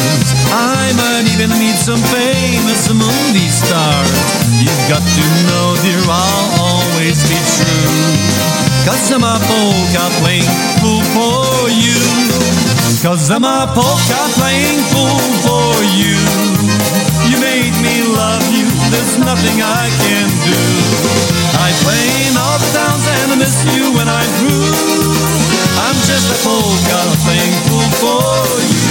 I 0.51 0.90
might 0.98 1.30
even 1.30 1.46
meet 1.62 1.78
some 1.78 2.03
famous 2.11 2.90
movie 2.90 3.46
stars. 3.46 4.11
You've 4.59 4.84
got 4.90 4.98
to 4.98 5.24
know, 5.46 5.78
dear, 5.78 6.03
I'll 6.11 6.51
always 6.59 7.22
be 7.22 7.38
true. 7.55 7.94
Cause 8.82 9.14
I'm 9.14 9.22
a 9.22 9.38
polka 9.46 10.05
playing 10.18 10.51
fool 10.82 11.07
for 11.14 11.70
you. 11.70 12.03
Cause 12.98 13.30
I'm 13.30 13.46
a 13.46 13.70
polka 13.70 14.20
playing 14.34 14.82
fool 14.90 15.22
for 15.46 15.70
you. 15.94 16.18
You 17.30 17.38
made 17.38 17.78
me 17.78 17.94
love 18.11 18.42
you, 18.51 18.66
there's 18.90 19.22
nothing 19.22 19.62
I 19.62 19.86
can 20.03 20.26
do. 20.42 20.59
I 21.62 21.70
play 21.86 22.26
in 22.26 22.34
all 22.34 22.59
the 22.59 22.70
towns 22.74 23.07
and 23.07 23.26
I 23.30 23.36
miss 23.38 23.55
you 23.70 23.94
when 23.94 24.11
I'm 24.11 24.30
through. 24.42 25.39
I'm 25.79 25.97
just 26.07 26.31
a 26.31 26.37
fool, 26.43 26.75
got 26.89 27.07
a 27.07 27.16
thing 27.29 27.53
for 28.01 28.61
you. 28.62 28.91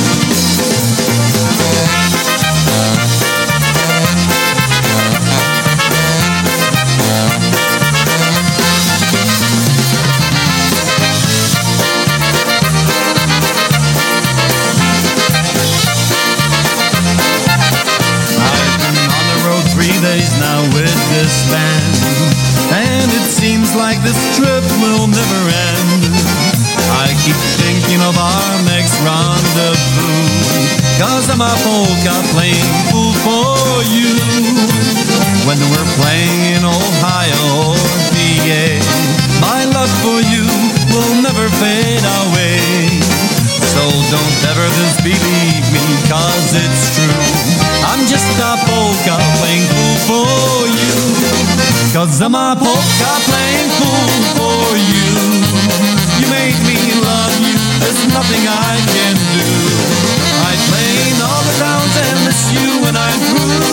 this 21.10 21.52
band, 21.52 21.96
And 22.72 23.12
it 23.12 23.28
seems 23.30 23.76
like 23.76 24.02
this 24.04 24.38
trip 24.38 24.64
will 24.80 25.08
never 25.08 25.42
end 25.50 25.79
Keep 27.26 27.36
thinking 27.60 28.02
of 28.02 28.16
our 28.18 28.54
next 28.64 28.96
rendezvous, 29.04 30.24
cause 30.98 31.28
I'm 31.30 31.44
a 31.44 31.52
polka 31.68 32.16
playing 32.32 32.72
fool 32.90 33.12
for 33.28 33.84
you. 33.92 34.16
When 35.44 35.60
we're 35.70 35.92
playing 36.00 36.42
in 36.56 36.64
Ohio 36.64 37.76
or 37.76 37.78
PA, 38.16 38.66
my 39.44 39.68
love 39.68 39.92
for 40.00 40.24
you 40.32 40.48
will 40.96 41.22
never 41.22 41.46
fade 41.60 42.08
away. 42.24 43.04
So 43.68 43.84
don't 44.10 44.40
ever 44.50 44.68
disbelieve 44.80 45.66
me, 45.76 45.84
cause 46.08 46.56
it's 46.56 46.96
true. 46.96 47.20
I'm 47.84 48.08
just 48.08 48.32
a 48.40 48.56
polka 48.64 49.20
playing 49.44 49.68
fool 49.68 49.98
for 50.08 50.68
you. 50.72 50.96
Cause 51.94 52.22
I'm 52.22 52.36
a 52.36 52.56
polka 52.56 53.12
playing 53.28 53.70
fool 53.78 54.10
for 54.40 54.78
you. 54.78 55.89
You 56.20 56.28
made 56.28 56.60
me 56.68 56.76
love 57.00 57.36
you, 57.40 57.56
there's 57.80 58.04
nothing 58.12 58.44
I 58.44 58.76
can 58.92 59.16
do. 59.16 59.48
I 60.44 60.54
play 60.68 60.92
in 61.12 61.18
all 61.24 61.44
the 61.48 61.56
towns 61.64 61.96
and 61.96 62.18
miss 62.28 62.52
you 62.52 62.68
when 62.84 62.96
I'm 62.98 63.20
through. 63.32 63.64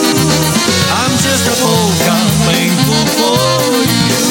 I'm 0.95 1.13
just 1.19 1.43
a 1.51 1.55
polka 1.59 2.15
playing 2.47 2.75
fool 2.87 3.07
for 3.19 3.83
you. 3.83 4.26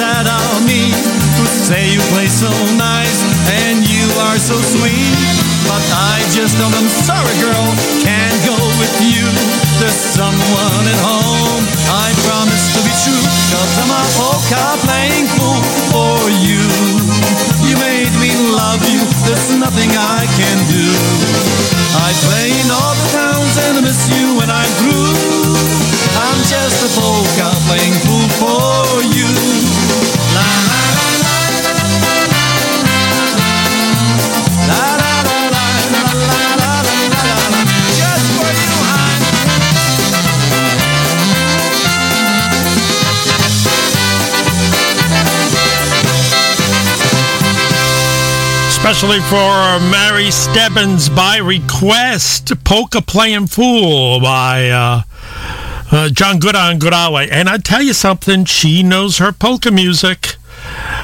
That 0.00 0.24
I'll 0.24 0.64
meet 0.64 0.96
who 1.36 1.44
say 1.44 1.92
you 1.92 2.00
play 2.08 2.24
so 2.24 2.48
nice 2.80 3.20
and 3.64 3.84
you 3.84 4.08
are 4.24 4.40
so 4.40 4.56
sweet. 4.56 5.16
But 5.68 5.84
I 5.92 6.24
just 6.32 6.56
don't, 6.56 6.72
I'm 6.72 6.88
sorry 7.04 7.36
girl, 7.36 7.68
can't 8.00 8.40
go 8.48 8.56
with 8.80 8.96
you. 9.04 9.22
There's 9.76 10.00
someone 10.16 10.84
at 10.88 11.00
home 11.04 11.64
I 11.92 12.16
promise 12.24 12.64
to 12.72 12.80
be 12.80 12.92
true. 13.04 13.24
Cause 13.52 13.72
I'm 13.84 13.92
a 13.92 14.02
polka 14.16 14.64
playing 14.88 15.28
fool 15.36 15.60
for 15.92 16.16
you. 16.40 16.64
You 17.68 17.76
made 17.76 18.12
me 18.16 18.32
love 18.56 18.80
you, 18.88 19.04
there's 19.28 19.52
nothing 19.60 19.92
I 19.92 20.24
can 20.40 20.58
do. 20.72 20.88
I 21.92 22.08
play 22.24 22.48
in 22.56 22.68
all 22.72 22.94
the 22.96 23.08
towns 23.12 23.54
and 23.68 23.72
I 23.78 23.82
miss 23.84 24.08
you 24.08 24.40
when 24.40 24.48
I'm 24.48 24.72
through. 24.80 25.12
I'm 26.16 26.40
just 26.48 26.88
a 26.88 26.90
polka 26.96 27.48
playing 27.68 27.96
fool 28.08 28.28
for 28.40 29.04
you 29.12 29.69
especially 48.92 49.20
for 49.28 49.78
Mary 49.90 50.30
Stebbins 50.30 51.08
by 51.08 51.36
request, 51.36 52.52
Polka 52.64 53.00
Playing 53.00 53.46
Fool 53.46 54.20
by 54.20 54.68
uh, 54.68 55.02
uh, 55.90 56.08
John 56.10 56.38
Goodon 56.38 56.78
Goodaway. 56.78 57.28
And 57.30 57.48
I 57.48 57.58
tell 57.58 57.82
you 57.82 57.92
something, 57.92 58.44
she 58.44 58.82
knows 58.82 59.18
her 59.18 59.32
polka 59.32 59.70
music. 59.70 60.36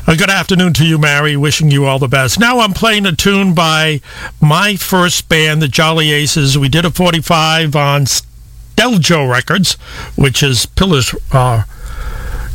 Uh, 0.07 0.15
good 0.15 0.31
afternoon 0.31 0.73
to 0.75 0.87
you, 0.87 0.99
Mary. 0.99 1.37
Wishing 1.37 1.71
you 1.71 1.87
all 1.87 1.99
the 1.99 2.09
best. 2.09 2.39
Now 2.39 2.61
I'm 2.61 2.73
playing 2.73 3.07
a 3.07 3.13
tune 3.13 3.55
by 3.55 4.01
my 4.41 4.77
first 4.77 5.29
band, 5.29 5.63
the 5.63 5.69
Jolly 5.69 6.13
Aces. 6.13 6.59
We 6.59 6.69
did 6.69 6.85
a 6.85 6.91
45 6.91 7.75
on 7.75 8.05
Steljo 8.05 9.31
Records, 9.31 9.75
which 10.15 10.43
is 10.43 10.67
Pillar's 10.67 11.15
uh, 11.33 11.65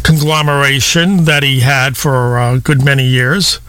conglomeration 0.04 1.26
that 1.26 1.44
he 1.44 1.62
had 1.62 1.98
for 1.98 2.40
a 2.40 2.60
good 2.60 2.84
many 2.84 3.06
years. 3.06 3.60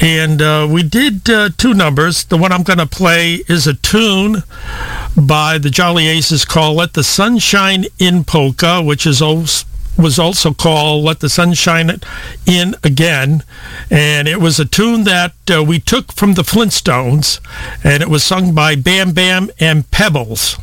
And 0.00 0.42
uh, 0.42 0.68
we 0.70 0.82
did 0.82 1.28
uh, 1.30 1.50
two 1.56 1.72
numbers. 1.72 2.24
The 2.24 2.36
one 2.36 2.52
I'm 2.52 2.62
going 2.62 2.78
to 2.78 2.86
play 2.86 3.44
is 3.48 3.66
a 3.66 3.74
tune 3.74 4.42
by 5.16 5.58
the 5.58 5.70
Jolly 5.70 6.08
Aces 6.08 6.44
called 6.44 6.76
Let 6.76 6.94
the 6.94 7.04
Sunshine 7.04 7.86
in 7.98 8.24
Polka, 8.24 8.82
which 8.82 9.06
is 9.06 9.22
was 9.96 10.18
also 10.18 10.52
called 10.52 11.04
Let 11.04 11.20
the 11.20 11.28
Sunshine 11.28 12.00
In 12.46 12.74
Again. 12.82 13.44
And 13.90 14.26
it 14.26 14.40
was 14.40 14.58
a 14.58 14.64
tune 14.64 15.04
that 15.04 15.34
uh, 15.50 15.62
we 15.62 15.78
took 15.78 16.12
from 16.12 16.34
the 16.34 16.42
Flintstones, 16.42 17.40
and 17.84 18.02
it 18.02 18.08
was 18.08 18.24
sung 18.24 18.54
by 18.54 18.74
Bam 18.74 19.12
Bam 19.12 19.50
and 19.60 19.88
Pebbles. 19.90 20.56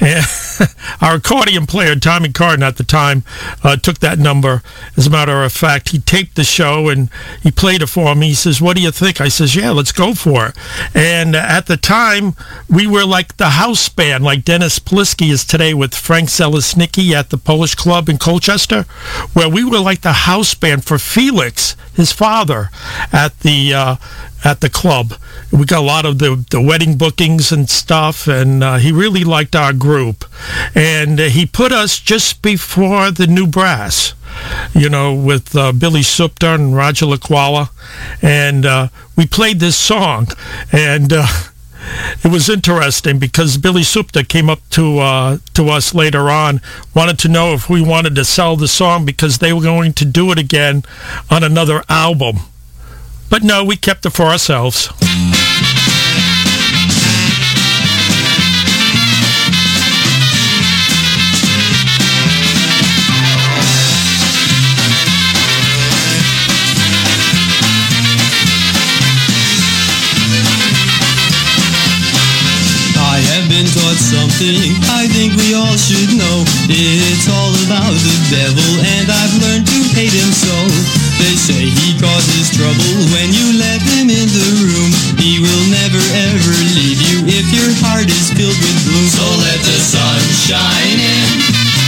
And 0.00 0.24
our 1.00 1.16
accordion 1.16 1.66
player, 1.66 1.96
Tommy 1.96 2.30
Carden, 2.30 2.62
at 2.62 2.76
the 2.76 2.84
time, 2.84 3.24
uh, 3.62 3.76
took 3.76 3.98
that 3.98 4.18
number. 4.18 4.62
As 4.96 5.06
a 5.06 5.10
matter 5.10 5.42
of 5.42 5.52
fact, 5.52 5.90
he 5.90 5.98
taped 5.98 6.36
the 6.36 6.44
show 6.44 6.88
and 6.88 7.10
he 7.42 7.50
played 7.50 7.82
it 7.82 7.88
for 7.88 8.14
me. 8.14 8.28
He 8.28 8.34
says, 8.34 8.60
What 8.60 8.76
do 8.76 8.82
you 8.82 8.90
think? 8.90 9.20
I 9.20 9.28
says, 9.28 9.54
Yeah, 9.56 9.70
let's 9.70 9.92
go 9.92 10.14
for 10.14 10.46
it. 10.46 10.56
And 10.94 11.36
at 11.36 11.66
the 11.66 11.76
time, 11.76 12.34
we 12.68 12.86
were 12.86 13.04
like 13.04 13.36
the 13.36 13.50
house 13.50 13.88
band, 13.88 14.24
like 14.24 14.44
Dennis 14.44 14.78
Polisky 14.78 15.30
is 15.30 15.44
today 15.44 15.74
with 15.74 15.94
Frank 15.94 16.28
Zelesnicki 16.28 17.12
at 17.12 17.30
the 17.30 17.38
Polish 17.38 17.74
Club 17.74 18.08
in 18.08 18.18
Colchester 18.18 18.69
where 19.32 19.48
we 19.48 19.64
were 19.64 19.80
like 19.80 20.00
the 20.00 20.12
house 20.12 20.54
band 20.54 20.84
for 20.84 20.98
Felix, 20.98 21.76
his 21.94 22.12
father, 22.12 22.70
at 23.12 23.38
the 23.40 23.74
uh, 23.74 23.96
at 24.44 24.60
the 24.60 24.70
club. 24.70 25.14
We 25.52 25.64
got 25.64 25.80
a 25.80 25.86
lot 25.86 26.06
of 26.06 26.18
the, 26.18 26.44
the 26.50 26.60
wedding 26.60 26.96
bookings 26.96 27.52
and 27.52 27.68
stuff, 27.68 28.26
and 28.26 28.62
uh, 28.62 28.76
he 28.76 28.92
really 28.92 29.24
liked 29.24 29.56
our 29.56 29.72
group. 29.72 30.24
And 30.74 31.18
he 31.18 31.46
put 31.46 31.72
us 31.72 31.98
just 31.98 32.40
before 32.42 33.10
the 33.10 33.26
new 33.26 33.46
brass, 33.46 34.14
you 34.74 34.88
know, 34.88 35.14
with 35.14 35.54
uh, 35.56 35.72
Billy 35.72 36.02
Supter 36.02 36.54
and 36.54 36.74
Roger 36.74 37.06
Laquala. 37.06 37.70
And 38.22 38.64
uh, 38.64 38.88
we 39.16 39.26
played 39.26 39.60
this 39.60 39.76
song, 39.76 40.28
and 40.72 41.12
uh, 41.12 41.26
it 42.24 42.30
was 42.30 42.48
interesting 42.48 43.18
because 43.18 43.56
Billy 43.56 43.82
Supta 43.82 44.26
came 44.26 44.50
up 44.50 44.60
to 44.70 44.98
uh, 44.98 45.38
to 45.54 45.68
us 45.68 45.94
later 45.94 46.30
on, 46.30 46.60
wanted 46.94 47.18
to 47.20 47.28
know 47.28 47.54
if 47.54 47.68
we 47.68 47.82
wanted 47.82 48.14
to 48.16 48.24
sell 48.24 48.56
the 48.56 48.68
song 48.68 49.04
because 49.04 49.38
they 49.38 49.52
were 49.52 49.62
going 49.62 49.92
to 49.94 50.04
do 50.04 50.30
it 50.30 50.38
again 50.38 50.82
on 51.30 51.42
another 51.42 51.82
album. 51.88 52.36
But 53.28 53.42
no, 53.42 53.64
we 53.64 53.76
kept 53.76 54.04
it 54.06 54.10
for 54.10 54.24
ourselves. 54.24 54.88
Something 74.10 74.74
I 74.90 75.06
think 75.06 75.38
we 75.38 75.54
all 75.54 75.78
should 75.78 76.18
know. 76.18 76.42
It's 76.66 77.30
all 77.30 77.54
about 77.70 77.94
the 77.94 78.16
devil, 78.26 78.70
and 78.98 79.06
I've 79.06 79.34
learned 79.38 79.66
to 79.70 79.78
hate 79.94 80.10
him 80.10 80.34
so. 80.34 80.56
They 81.22 81.38
say 81.38 81.70
he 81.70 81.94
causes 81.94 82.50
trouble 82.50 82.94
when 83.14 83.30
you 83.30 83.46
let 83.54 83.78
him 83.94 84.10
in 84.10 84.26
the 84.26 84.50
room. 84.66 84.90
He 85.14 85.38
will 85.38 85.64
never 85.70 86.02
ever 86.26 86.54
leave 86.74 86.98
you 86.98 87.22
if 87.30 87.46
your 87.54 87.70
heart 87.86 88.10
is 88.10 88.34
filled 88.34 88.58
with 88.58 88.78
gloom. 88.82 89.06
So 89.14 89.26
let 89.46 89.60
the 89.62 89.78
sun 89.78 90.18
shine 90.42 90.98
in, 90.98 91.26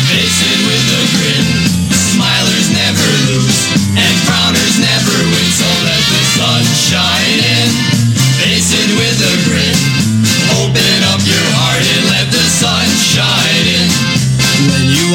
face 0.06 0.38
it 0.46 0.60
with 0.62 0.86
a 0.94 1.02
grin. 1.18 1.46
Smilers 1.90 2.68
never 2.70 3.08
lose, 3.34 3.58
and 3.98 4.14
frowners 4.30 4.76
never 4.78 5.16
win. 5.26 5.48
So 5.58 5.70
let 5.90 6.02
the 6.06 6.22
sun 6.38 6.62
shine 6.70 7.40
in, 7.42 7.68
face 8.38 8.70
it 8.78 8.90
with 8.94 9.18
a 9.26 9.34
grin. 9.50 9.78
Open 10.62 10.98
up 11.10 11.22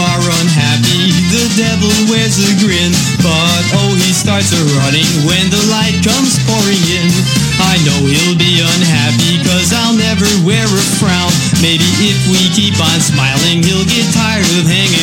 are 0.02 0.24
unhappy, 0.42 1.14
the 1.30 1.46
devil 1.54 1.94
wears 2.10 2.42
a 2.42 2.50
grin. 2.58 2.90
But 3.22 3.62
oh, 3.78 3.94
he 3.94 4.10
starts 4.10 4.50
a 4.56 4.62
running 4.82 5.08
when 5.30 5.54
the 5.54 5.62
light 5.70 6.02
comes 6.02 6.42
pouring 6.50 6.84
in. 6.90 7.10
I 7.62 7.78
know 7.86 8.00
he'll 8.02 8.38
be 8.38 8.58
unhappy, 8.58 9.38
cause 9.46 9.70
I'll 9.74 9.94
never 9.94 10.26
wear 10.42 10.66
a 10.66 10.84
frown. 10.98 11.30
Maybe 11.62 11.86
if 12.02 12.18
we 12.26 12.50
keep 12.58 12.78
on 12.82 12.98
smiling, 12.98 13.62
he'll 13.62 13.86
get 13.86 14.10
tired 14.14 14.50
of 14.58 14.66
hanging 14.66 14.97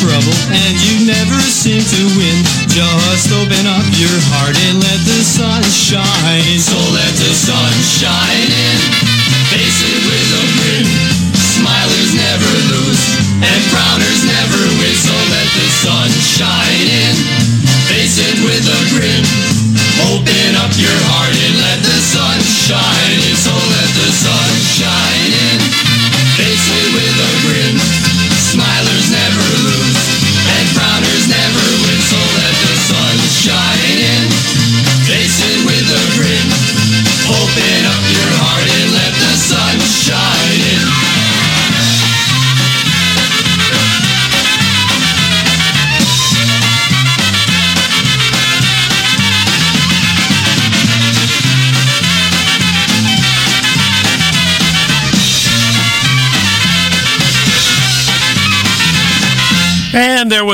trouble. 0.00 0.36
And 0.52 0.85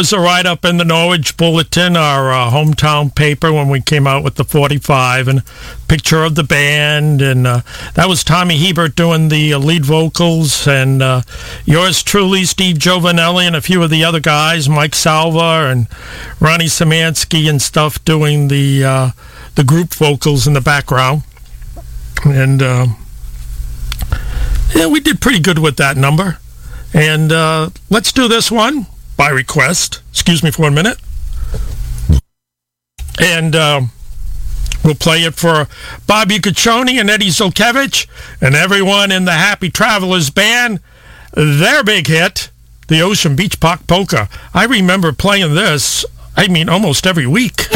was 0.03 0.12
a 0.12 0.19
write 0.19 0.47
up 0.47 0.65
in 0.65 0.79
the 0.79 0.85
Norwich 0.85 1.37
Bulletin, 1.37 1.97
our 1.97 2.33
uh, 2.33 2.51
hometown 2.51 3.15
paper, 3.15 3.53
when 3.53 3.69
we 3.69 3.81
came 3.81 4.05
out 4.05 4.24
with 4.24 4.35
the 4.35 4.43
45, 4.43 5.29
and 5.29 5.45
picture 5.87 6.24
of 6.24 6.35
the 6.35 6.43
band. 6.43 7.23
And 7.23 7.47
uh, 7.47 7.61
that 7.95 8.09
was 8.09 8.24
Tommy 8.24 8.59
Hebert 8.59 8.97
doing 8.97 9.29
the 9.29 9.55
uh, 9.55 9.61
lead 9.61 9.85
vocals, 9.85 10.66
and 10.66 11.01
uh, 11.01 11.23
yours 11.65 12.03
truly, 12.03 12.43
Steve 12.43 12.79
Giovanelli, 12.79 13.47
and 13.47 13.55
a 13.55 13.61
few 13.61 13.81
of 13.81 13.91
the 13.91 14.03
other 14.03 14.19
guys, 14.19 14.69
Mike 14.69 14.97
Salva 14.97 15.70
and 15.70 15.87
Ronnie 16.41 16.65
Samansky 16.65 17.49
and 17.49 17.62
stuff, 17.62 18.05
doing 18.05 18.49
the, 18.49 18.85
uh, 18.85 19.11
the 19.55 19.62
group 19.62 19.95
vocals 19.95 20.49
in 20.49 20.55
the 20.55 20.61
background. 20.61 21.23
And 22.24 22.61
um, 22.61 22.97
yeah, 24.74 24.89
we 24.89 24.99
did 24.99 25.20
pretty 25.20 25.39
good 25.39 25.61
with 25.61 25.77
that 25.77 25.97
number. 25.97 26.39
And 26.93 27.31
uh, 27.31 27.70
let's 27.89 28.11
do 28.11 28.27
this 28.27 28.51
one 28.51 28.89
by 29.16 29.30
request. 29.30 30.02
Excuse 30.10 30.43
me 30.43 30.51
for 30.51 30.62
one 30.62 30.74
minute. 30.74 30.98
And 33.20 33.55
um, 33.55 33.90
we'll 34.84 34.94
play 34.94 35.18
it 35.18 35.34
for 35.34 35.68
Bobby 36.06 36.39
Caccioni 36.39 37.01
and 37.01 37.10
Eddie 37.10 37.28
Zolkevich 37.28 38.06
and 38.40 38.55
everyone 38.55 39.12
in 39.12 39.24
the 39.24 39.32
Happy 39.32 39.70
Travelers 39.70 40.30
band. 40.30 40.80
Their 41.34 41.84
big 41.84 42.06
hit, 42.06 42.51
the 42.89 43.01
Ocean 43.01 43.36
Beach 43.36 43.60
Park 43.60 43.86
Polka. 43.86 44.28
I 44.55 44.64
remember 44.64 45.12
playing 45.12 45.55
this, 45.55 46.05
I 46.36 46.48
mean, 46.48 46.68
almost 46.68 47.06
every 47.06 47.26
week. 47.26 47.68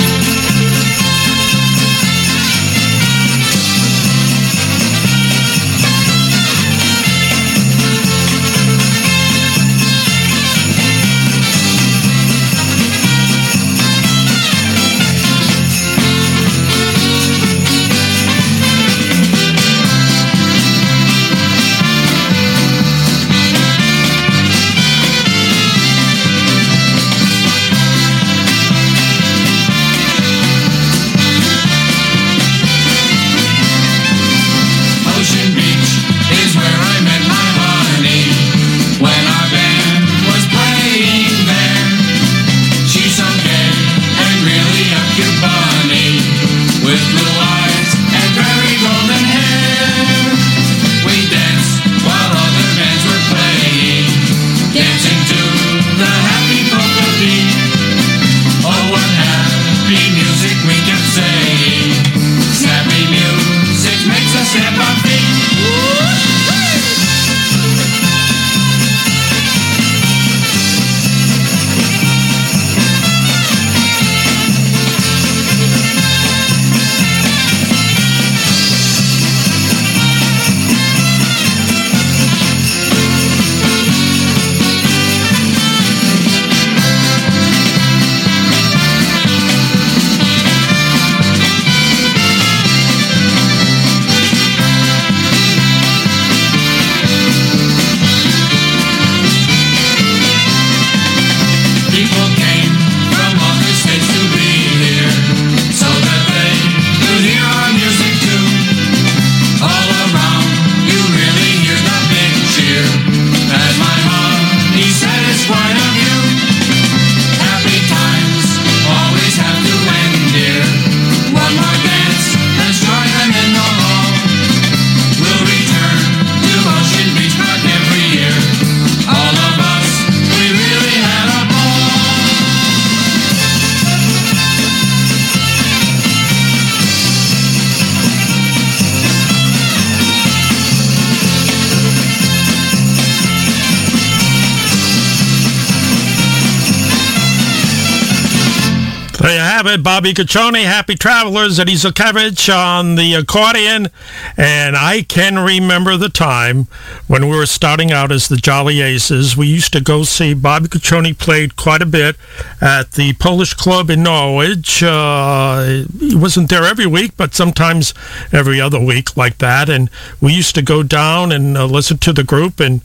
Bobby 150.06 150.22
Caccioni, 150.22 150.62
Happy 150.62 150.94
Travelers, 150.94 151.58
Eddie 151.58 151.74
Zukevich 151.74 152.48
on 152.48 152.94
the 152.94 153.14
accordion. 153.14 153.88
And 154.36 154.76
I 154.76 155.02
can 155.02 155.36
remember 155.36 155.96
the 155.96 156.08
time 156.08 156.68
when 157.08 157.28
we 157.28 157.36
were 157.36 157.44
starting 157.44 157.90
out 157.90 158.12
as 158.12 158.28
the 158.28 158.36
Jolly 158.36 158.82
Aces. 158.82 159.36
We 159.36 159.48
used 159.48 159.72
to 159.72 159.80
go 159.80 160.04
see 160.04 160.32
Bobby 160.32 160.68
Caccioni 160.68 161.18
played 161.18 161.56
quite 161.56 161.82
a 161.82 161.86
bit 161.86 162.14
at 162.60 162.92
the 162.92 163.14
Polish 163.14 163.54
Club 163.54 163.90
in 163.90 164.04
Norwich. 164.04 164.80
Uh, 164.80 165.82
he 165.98 166.14
wasn't 166.14 166.50
there 166.50 166.62
every 166.62 166.86
week, 166.86 167.16
but 167.16 167.34
sometimes 167.34 167.92
every 168.32 168.60
other 168.60 168.78
week 168.78 169.16
like 169.16 169.38
that. 169.38 169.68
And 169.68 169.90
we 170.20 170.32
used 170.32 170.54
to 170.54 170.62
go 170.62 170.84
down 170.84 171.32
and 171.32 171.58
uh, 171.58 171.66
listen 171.66 171.98
to 171.98 172.12
the 172.12 172.22
group. 172.22 172.60
And, 172.60 172.80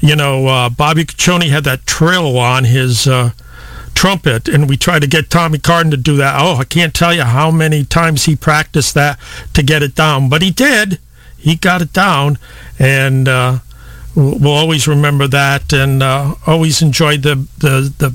you 0.00 0.14
know, 0.14 0.46
uh, 0.46 0.68
Bobby 0.68 1.06
Caccioni 1.06 1.48
had 1.48 1.64
that 1.64 1.86
trill 1.86 2.36
on 2.36 2.64
his... 2.64 3.06
Uh, 3.06 3.30
trumpet 3.96 4.46
and 4.46 4.68
we 4.68 4.76
tried 4.76 5.00
to 5.00 5.08
get 5.08 5.30
Tommy 5.30 5.58
Carden 5.58 5.90
to 5.90 5.96
do 5.96 6.16
that. 6.16 6.36
Oh, 6.38 6.56
I 6.56 6.64
can't 6.64 6.94
tell 6.94 7.12
you 7.12 7.22
how 7.22 7.50
many 7.50 7.84
times 7.84 8.26
he 8.26 8.36
practiced 8.36 8.94
that 8.94 9.18
to 9.54 9.62
get 9.62 9.82
it 9.82 9.94
down, 9.96 10.28
but 10.28 10.42
he 10.42 10.50
did. 10.50 11.00
He 11.36 11.56
got 11.56 11.82
it 11.82 11.92
down 11.92 12.38
and 12.78 13.26
uh, 13.26 13.58
we'll 14.14 14.48
always 14.52 14.86
remember 14.86 15.26
that 15.28 15.72
and 15.72 16.02
uh, 16.02 16.34
always 16.46 16.82
enjoyed 16.82 17.22
the, 17.22 17.46
the, 17.58 17.92
the 17.98 18.14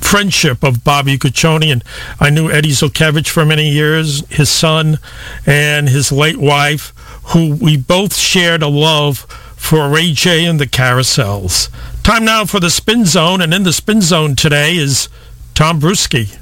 friendship 0.00 0.64
of 0.64 0.84
Bobby 0.84 1.18
Guccione 1.18 1.70
and 1.70 1.84
I 2.18 2.30
knew 2.30 2.50
Eddie 2.50 2.70
Zolkevich 2.70 3.28
for 3.28 3.44
many 3.44 3.68
years, 3.68 4.26
his 4.28 4.48
son 4.48 4.98
and 5.46 5.88
his 5.88 6.10
late 6.10 6.38
wife, 6.38 6.94
who 7.34 7.54
we 7.54 7.76
both 7.76 8.16
shared 8.16 8.62
a 8.62 8.68
love 8.68 9.26
for 9.58 9.90
Ray 9.90 10.12
J 10.12 10.46
and 10.46 10.58
the 10.58 10.66
Carousels. 10.66 11.68
Time 12.02 12.24
now 12.24 12.46
for 12.46 12.58
the 12.58 12.70
Spin 12.70 13.04
Zone, 13.04 13.42
and 13.42 13.52
in 13.52 13.64
the 13.64 13.72
Spin 13.72 14.00
Zone 14.00 14.34
today 14.34 14.76
is 14.76 15.10
Tom 15.52 15.78
Brusky. 15.78 16.38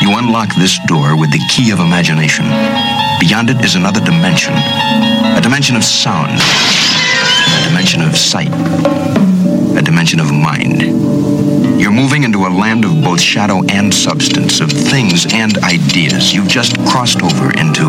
You 0.00 0.16
unlock 0.16 0.54
this 0.56 0.78
door 0.86 1.18
with 1.18 1.30
the 1.30 1.44
key 1.50 1.70
of 1.70 1.80
imagination. 1.80 2.44
Beyond 3.20 3.50
it 3.50 3.64
is 3.64 3.74
another 3.74 4.00
dimension. 4.00 4.54
A 4.54 5.40
dimension 5.42 5.76
of 5.76 5.84
sound. 5.84 6.40
A 6.40 7.68
dimension 7.68 8.00
of 8.00 8.16
sight. 8.16 9.33
A 9.76 9.82
dimension 9.82 10.20
of 10.20 10.32
mind. 10.32 10.82
You're 11.80 11.90
moving 11.90 12.22
into 12.24 12.46
a 12.46 12.48
land 12.48 12.84
of 12.84 13.02
both 13.02 13.20
shadow 13.20 13.62
and 13.68 13.92
substance, 13.92 14.60
of 14.60 14.70
things 14.70 15.26
and 15.32 15.58
ideas. 15.58 16.32
You've 16.32 16.48
just 16.48 16.78
crossed 16.86 17.22
over 17.22 17.50
into 17.52 17.84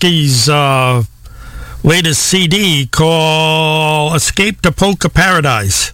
Brusky's 0.00 0.48
uh, 0.48 1.02
latest 1.84 2.22
CD 2.22 2.86
called 2.86 4.16
Escape 4.16 4.62
to 4.62 4.72
Polka 4.72 5.10
Paradise. 5.10 5.92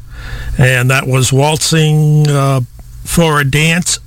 And 0.57 0.91
that 0.91 1.07
was 1.09 1.33
Waltzing 1.33 2.29
uh, 2.29 2.61
for 3.05 3.41
a 3.41 3.45
Dance 3.45 3.99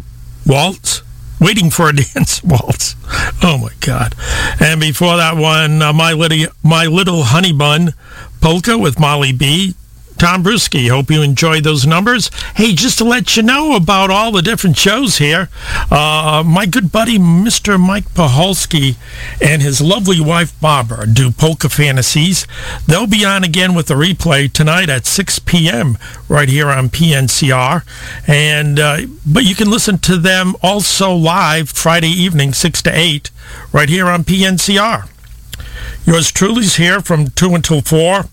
Waltz. 0.46 1.04
Waiting 1.42 1.70
for 1.70 1.90
a 1.90 1.96
Dance 1.96 2.42
Waltz. 2.44 2.96
Oh 3.44 3.58
my 3.58 3.74
God. 3.82 4.16
And 4.62 4.80
before 4.80 5.18
that 5.18 5.36
one, 5.36 5.82
uh, 5.82 5.92
My, 5.92 6.14
Little, 6.14 6.48
My 6.64 6.86
Little 6.86 7.24
Honey 7.24 7.54
Bun 7.54 7.94
Polka 8.40 8.78
with 8.78 9.00
Molly 9.00 9.34
B. 9.34 9.76
Tom 10.20 10.44
Brusky. 10.44 10.90
Hope 10.90 11.10
you 11.10 11.22
enjoyed 11.22 11.64
those 11.64 11.88
numbers. 11.88 12.30
Hey, 12.58 12.74
just 12.74 12.98
to 12.98 13.06
let 13.06 13.38
you 13.38 13.42
know 13.42 13.78
about 13.78 14.10
all 14.10 14.34
the 14.34 14.42
different 14.42 14.78
shows 14.78 15.18
here, 15.18 15.48
uh, 15.90 16.44
my 16.46 16.66
good 16.66 16.92
buddy 16.92 17.18
Mr. 17.18 17.80
Mike 17.80 18.10
Paholsky 18.10 18.98
and 19.42 19.62
his 19.62 19.80
lovely 19.80 20.20
wife 20.20 20.60
Barbara 20.60 21.08
do 21.08 21.32
Polka 21.32 21.70
Fantasies. 21.70 22.46
They'll 22.86 23.08
be 23.08 23.24
on 23.24 23.46
again 23.46 23.74
with 23.74 23.88
the 23.88 23.94
replay 23.94 24.52
tonight 24.52 24.90
at 24.90 25.06
6 25.06 25.40
p.m. 25.40 25.98
right 26.28 26.50
here 26.50 26.68
on 26.68 26.90
PNCR. 26.90 27.84
And 28.28 28.78
uh, 28.78 28.98
but 29.26 29.46
you 29.46 29.56
can 29.56 29.72
listen 29.72 30.00
to 30.00 30.18
them 30.18 30.54
also 30.62 31.14
live 31.14 31.70
Friday 31.70 32.10
evening, 32.10 32.52
6 32.52 32.82
to 32.82 32.92
8, 32.92 33.32
right 33.72 33.88
here 33.88 34.08
on 34.08 34.26
PNCR. 34.26 35.08
Yours 36.06 36.30
truly's 36.30 36.76
here 36.76 37.00
from 37.00 37.28
2 37.30 37.56
until 37.56 37.82
4 37.82 38.26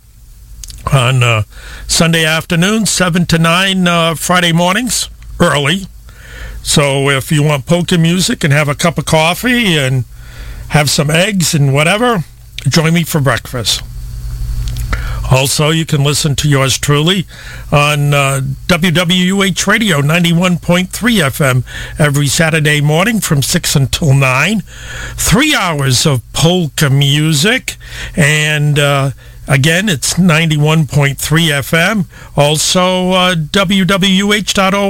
on 0.93 1.23
uh, 1.23 1.43
Sunday 1.87 2.25
afternoon, 2.25 2.87
7 2.87 3.27
to 3.27 3.39
9 3.39 3.89
uh, 3.89 4.15
Friday 4.15 4.53
mornings, 4.53 5.09
early. 5.41 5.87
So 6.63 7.11
if 7.11 7.31
you 7.31 7.43
want 7.43 7.67
polka 7.67 7.99
music 7.99 8.43
and 8.43 8.53
have 8.53 8.69
a 8.69 8.75
cup 8.75 8.99
of 8.99 9.05
coffee 9.05 9.77
and 9.77 10.05
have 10.69 10.91
some 10.91 11.11
eggs 11.11 11.55
and 11.55 11.73
whatever, 11.73 12.25
join 12.69 12.95
me 12.95 13.05
for 13.05 13.21
breakfast. 13.21 13.83
Also, 15.31 15.71
you 15.71 15.85
can 15.85 16.05
listen 16.05 16.37
to 16.37 16.49
yours 16.49 16.79
truly 16.79 17.27
on 17.73 18.15
uh, 18.15 18.41
WWUH 18.69 19.67
Radio 19.67 20.01
91.3 20.01 20.89
FM 20.89 21.65
every 21.99 22.29
Saturday 22.29 22.81
morning 22.81 23.19
from 23.21 23.43
6 23.43 23.75
until 23.75 24.15
9. 24.15 24.61
Three 25.17 25.55
hours 25.55 26.07
of 26.07 26.23
polka 26.33 26.91
music 26.91 27.77
and... 28.17 28.79
Uh, 28.79 29.11
Again, 29.49 29.89
it's 29.89 30.15
91.3 30.15 31.17
FM. 31.17 32.07
Also, 32.37 33.11
uh, 33.11 33.35
www.org 33.37 34.81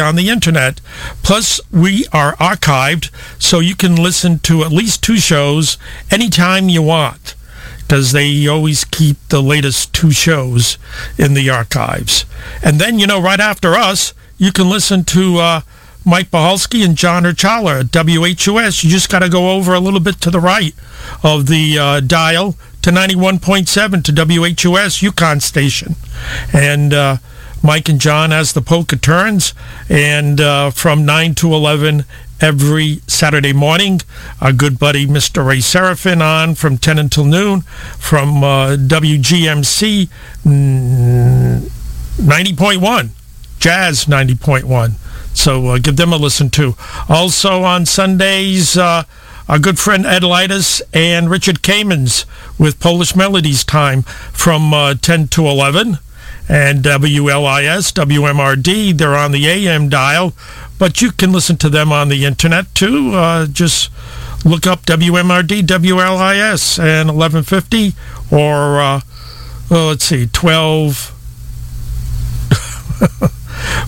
on 0.00 0.16
the 0.16 0.28
internet. 0.28 0.80
Plus, 1.22 1.60
we 1.70 2.04
are 2.12 2.34
archived, 2.36 3.10
so 3.40 3.60
you 3.60 3.76
can 3.76 3.94
listen 3.94 4.40
to 4.40 4.64
at 4.64 4.72
least 4.72 5.04
two 5.04 5.18
shows 5.18 5.78
anytime 6.10 6.68
you 6.68 6.82
want, 6.82 7.36
because 7.78 8.10
they 8.10 8.48
always 8.48 8.84
keep 8.84 9.18
the 9.28 9.42
latest 9.42 9.92
two 9.92 10.10
shows 10.10 10.78
in 11.16 11.34
the 11.34 11.48
archives. 11.48 12.24
And 12.64 12.80
then, 12.80 12.98
you 12.98 13.06
know, 13.06 13.22
right 13.22 13.40
after 13.40 13.74
us, 13.74 14.12
you 14.36 14.50
can 14.50 14.68
listen 14.68 15.04
to 15.04 15.38
uh, 15.38 15.60
Mike 16.08 16.30
Bahalski 16.30 16.84
and 16.84 16.96
John 16.96 17.24
Urchala 17.24 17.82
WHUS. 17.90 18.84
You 18.84 18.90
just 18.90 19.10
got 19.10 19.18
to 19.18 19.28
go 19.28 19.50
over 19.50 19.74
a 19.74 19.80
little 19.80 19.98
bit 19.98 20.20
to 20.20 20.30
the 20.30 20.38
right 20.38 20.72
of 21.24 21.48
the 21.48 21.76
uh, 21.76 21.98
dial 21.98 22.54
to 22.82 22.90
91.7 22.90 24.04
to 24.04 24.12
WHUS 24.12 25.02
UConn 25.02 25.42
station. 25.42 25.96
And 26.52 26.94
uh, 26.94 27.16
Mike 27.60 27.88
and 27.88 28.00
John 28.00 28.32
as 28.32 28.52
the 28.52 28.62
polka 28.62 28.96
turns. 28.96 29.52
And 29.88 30.40
uh, 30.40 30.70
from 30.70 31.04
9 31.04 31.34
to 31.34 31.52
11 31.52 32.04
every 32.40 33.00
Saturday 33.08 33.52
morning, 33.52 34.00
our 34.40 34.52
good 34.52 34.78
buddy 34.78 35.08
Mr. 35.08 35.44
Ray 35.44 35.58
Seraphin 35.58 36.22
on 36.22 36.54
from 36.54 36.78
10 36.78 37.00
until 37.00 37.24
noon 37.24 37.62
from 37.98 38.44
uh, 38.44 38.76
WGMC 38.76 40.08
90.1, 40.44 43.08
Jazz 43.58 44.04
90.1. 44.04 44.94
So 45.36 45.68
uh, 45.68 45.78
give 45.78 45.96
them 45.96 46.12
a 46.12 46.16
listen 46.16 46.50
too. 46.50 46.74
Also 47.08 47.62
on 47.62 47.86
Sundays, 47.86 48.76
uh, 48.76 49.04
our 49.48 49.58
good 49.58 49.78
friend 49.78 50.04
Ed 50.04 50.22
Lightus 50.22 50.82
and 50.92 51.30
Richard 51.30 51.62
Kamens 51.62 52.24
with 52.58 52.80
Polish 52.80 53.14
Melodies 53.14 53.62
time 53.62 54.02
from 54.02 54.74
uh, 54.74 54.94
10 54.94 55.28
to 55.28 55.46
11. 55.46 55.98
And 56.48 56.84
WLIS, 56.84 57.92
WMRD, 57.92 58.96
they're 58.96 59.16
on 59.16 59.32
the 59.32 59.46
AM 59.46 59.88
dial, 59.88 60.32
but 60.78 61.02
you 61.02 61.10
can 61.10 61.32
listen 61.32 61.56
to 61.58 61.68
them 61.68 61.90
on 61.90 62.08
the 62.08 62.24
internet 62.24 62.72
too. 62.72 63.14
Uh, 63.14 63.46
just 63.46 63.90
look 64.44 64.64
up 64.64 64.86
WMRD, 64.86 65.62
WLIS, 65.62 66.78
and 66.78 67.16
1150, 67.16 67.94
or 68.30 68.80
uh, 68.80 69.00
well, 69.68 69.88
let's 69.88 70.04
see, 70.04 70.28
12. 70.28 71.12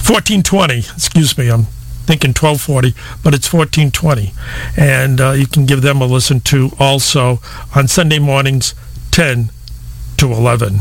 1420, 0.04 0.78
excuse 0.78 1.36
me, 1.38 1.50
I'm 1.50 1.66
thinking 2.08 2.30
1240, 2.30 2.94
but 3.22 3.34
it's 3.34 3.52
1420. 3.52 4.32
And 4.76 5.20
uh, 5.20 5.32
you 5.32 5.46
can 5.46 5.66
give 5.66 5.82
them 5.82 6.00
a 6.00 6.06
listen 6.06 6.40
to 6.52 6.70
also 6.78 7.40
on 7.76 7.86
Sunday 7.86 8.18
mornings, 8.18 8.74
10 9.10 9.50
to 10.16 10.32
11. 10.32 10.80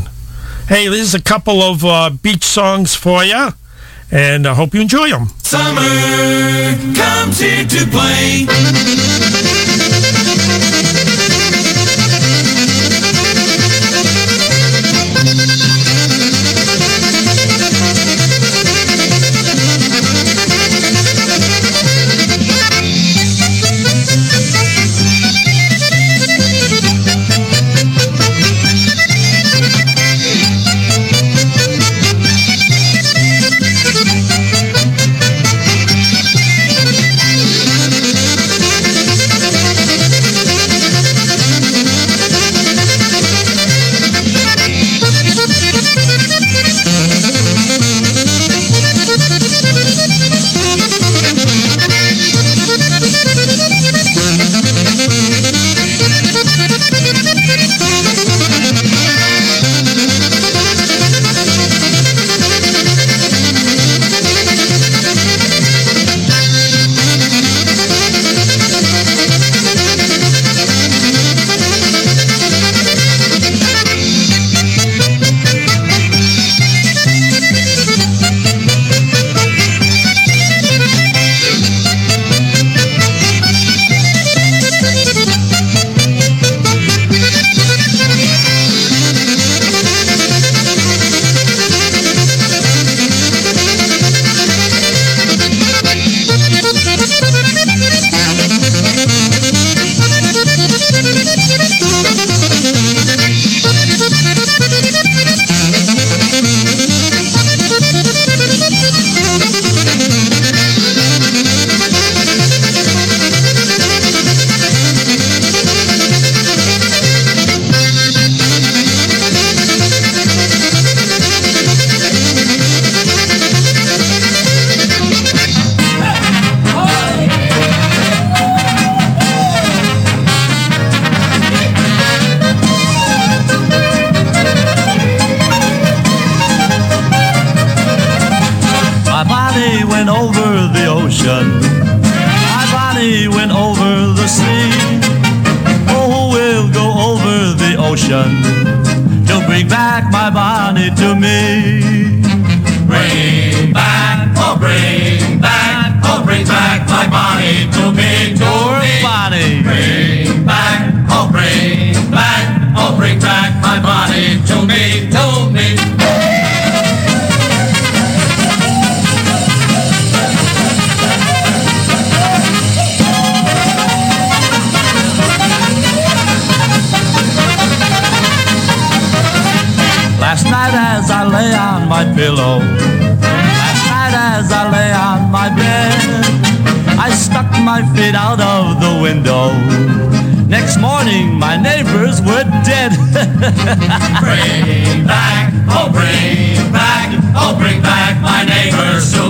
Hey, 0.68 0.88
there's 0.88 1.14
a 1.14 1.22
couple 1.22 1.62
of 1.62 1.84
uh, 1.84 2.10
beach 2.10 2.44
songs 2.44 2.94
for 2.94 3.24
you, 3.24 3.48
and 4.10 4.46
I 4.46 4.54
hope 4.54 4.74
you 4.74 4.80
enjoy 4.80 5.10
them. 5.10 5.28
Summer 5.42 5.80
comes 6.94 7.40
here 7.40 7.64
to 7.64 7.86
play. 7.86 8.46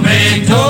Neighbors 0.00 0.67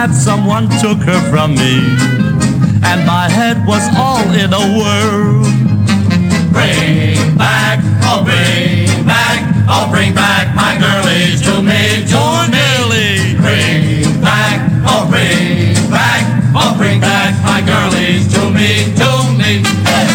that 0.00 0.14
someone 0.14 0.64
took 0.80 0.96
her 1.04 1.20
from 1.28 1.52
me, 1.52 1.76
and 2.88 3.04
my 3.04 3.28
head 3.28 3.60
was 3.66 3.84
all 4.00 4.24
in 4.32 4.48
a 4.48 4.64
whirl. 4.72 5.44
Bring 6.48 7.36
back, 7.36 7.84
oh 8.08 8.24
bring 8.24 9.04
back, 9.04 9.44
oh 9.68 9.92
bring 9.92 10.14
back 10.14 10.56
my 10.56 10.72
girlies 10.80 11.44
to 11.44 11.60
me, 11.60 12.08
to 12.08 12.24
me. 12.48 13.36
Bring 13.44 14.22
back, 14.24 14.72
oh 14.88 15.04
bring 15.12 15.76
back, 15.92 16.24
oh 16.56 16.72
bring 16.78 16.98
back 16.98 17.36
my 17.44 17.60
girlies 17.60 18.24
to 18.32 18.48
me, 18.48 18.88
to 18.96 19.10
me. 19.36 20.09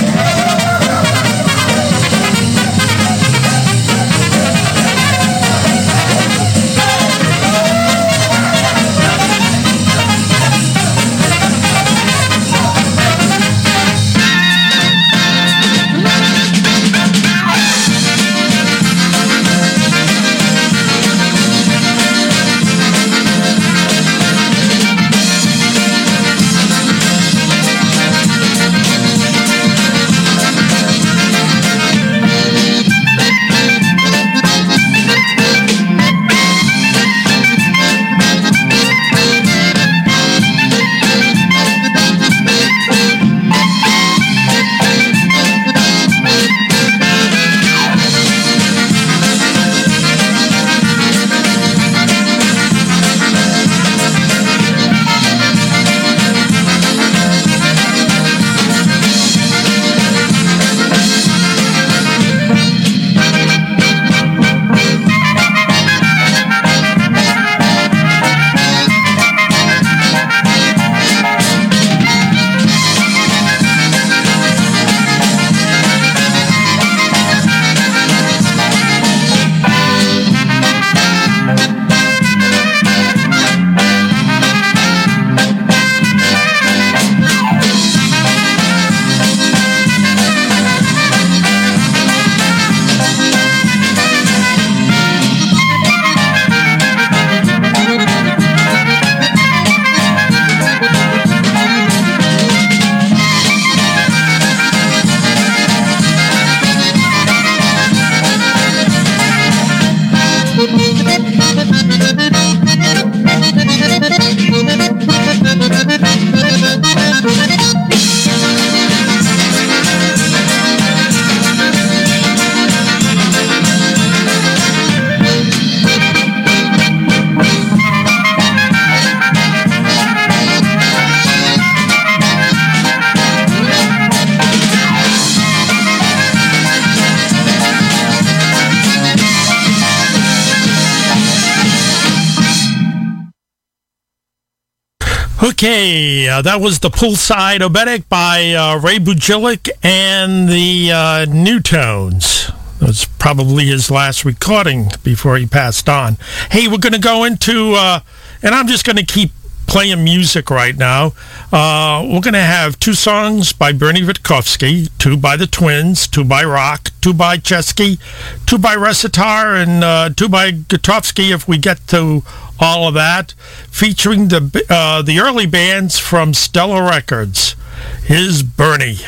Okay, 145.65 146.29
uh, 146.29 146.43
that 146.43 146.61
was 146.61 146.77
the 146.77 146.91
Poolside 146.91 147.61
Oberek 147.61 148.07
by 148.07 148.53
uh, 148.53 148.79
Ray 148.79 148.99
Budzilek 148.99 149.67
and 149.81 150.47
the 150.47 150.91
uh, 150.91 151.25
New 151.25 151.59
Tones. 151.59 152.51
That's 152.79 153.05
probably 153.05 153.65
his 153.65 153.89
last 153.89 154.25
recording 154.25 154.91
before 155.03 155.37
he 155.37 155.47
passed 155.47 155.89
on. 155.89 156.17
Hey, 156.51 156.67
we're 156.67 156.77
going 156.77 156.93
to 156.93 156.99
go 156.99 157.23
into, 157.23 157.73
uh, 157.73 158.01
and 158.43 158.53
I'm 158.53 158.67
just 158.67 158.85
going 158.85 158.97
to 158.97 159.03
keep 159.03 159.31
playing 159.65 160.03
music 160.03 160.51
right 160.51 160.77
now. 160.77 161.13
Uh, 161.51 162.03
we're 162.03 162.21
going 162.21 162.35
to 162.35 162.39
have 162.41 162.77
two 162.77 162.93
songs 162.93 163.51
by 163.51 163.71
Bernie 163.71 164.03
Witkowski, 164.03 164.95
two 164.99 165.17
by 165.17 165.35
the 165.35 165.47
Twins, 165.47 166.07
two 166.07 166.23
by 166.23 166.43
Rock, 166.43 166.91
two 167.01 167.11
by 167.11 167.37
Chesky, 167.37 167.97
two 168.45 168.59
by 168.59 168.75
Recitar, 168.75 169.63
and 169.63 169.83
uh, 169.83 170.09
two 170.15 170.29
by 170.29 170.51
Gutovsky 170.51 171.33
if 171.33 171.47
we 171.47 171.57
get 171.57 171.87
to 171.87 172.21
all 172.60 172.88
of 172.88 172.94
that, 172.94 173.32
featuring 173.69 174.30
the 174.30 174.65
uh, 174.69 175.02
the 175.02 175.19
early 175.19 175.45
bands 175.45 175.99
from 175.99 176.34
Stella 176.34 176.82
Records. 176.84 177.56
Here's 178.03 178.44
Bernie. 178.44 178.99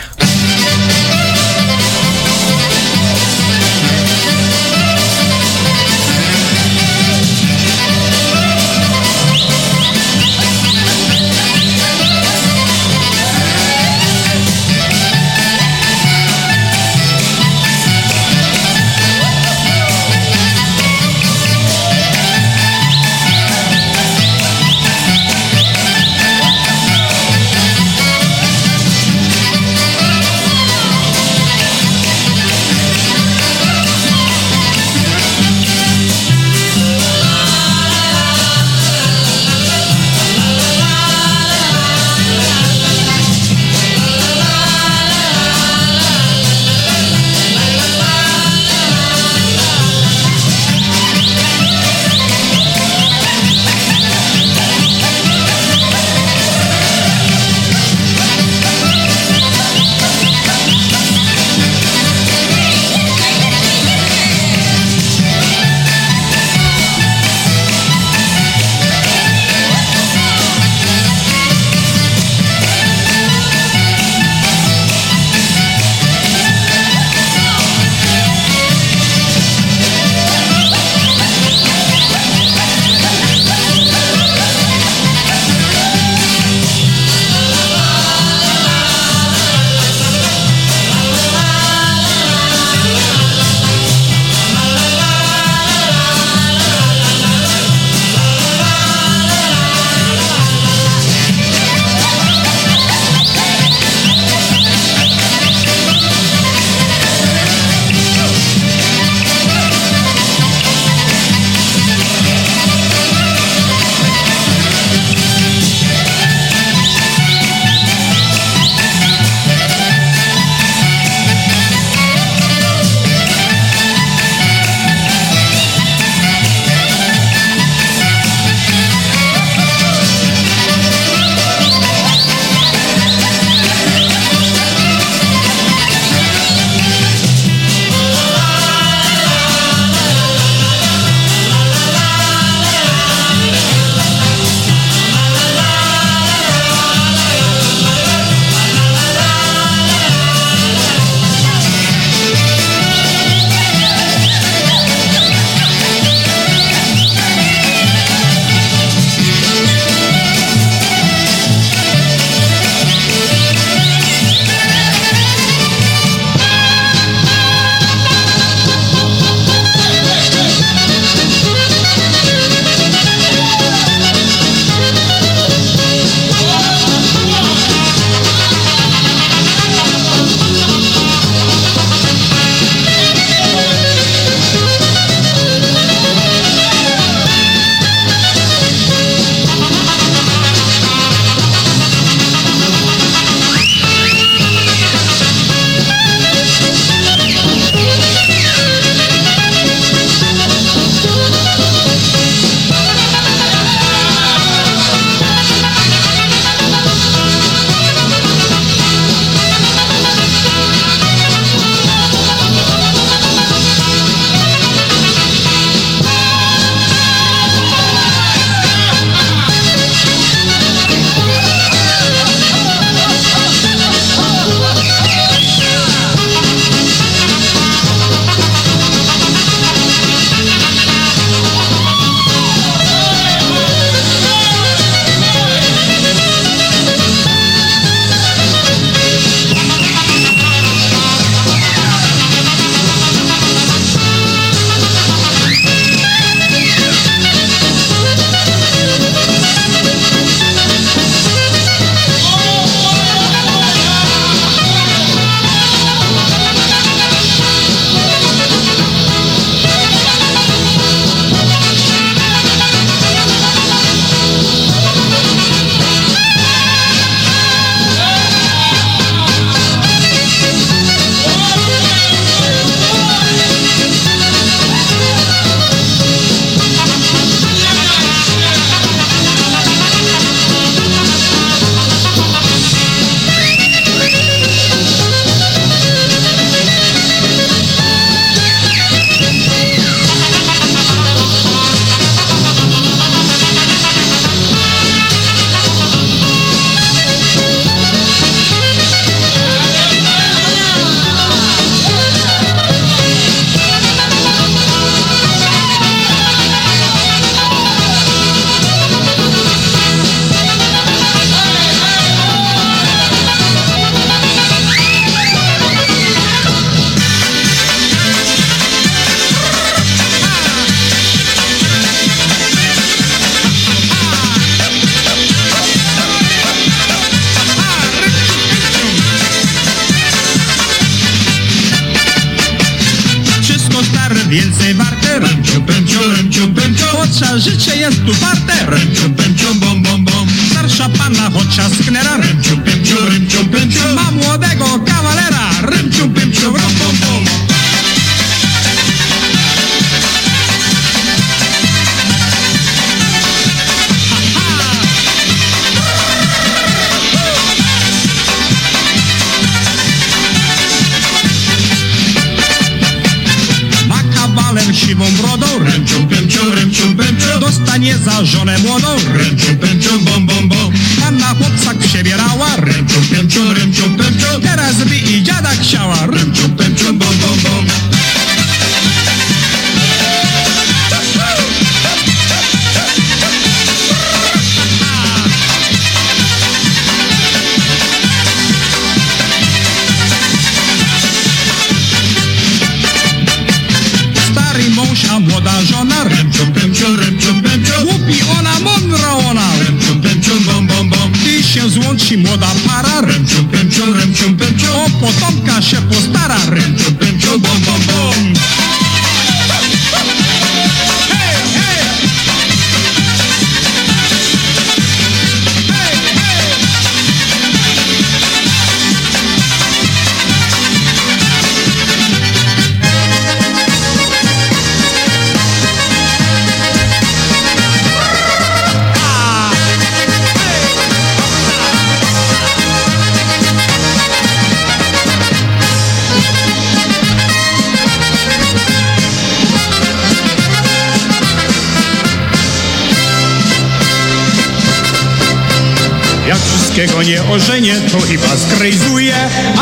Jak 446.78 446.86
wszystkiego 446.86 447.12
nie 447.12 447.36
ożenię, 447.36 447.76
to 447.91 448.02
chyba 448.02 448.38
skrejzuje 448.38 449.16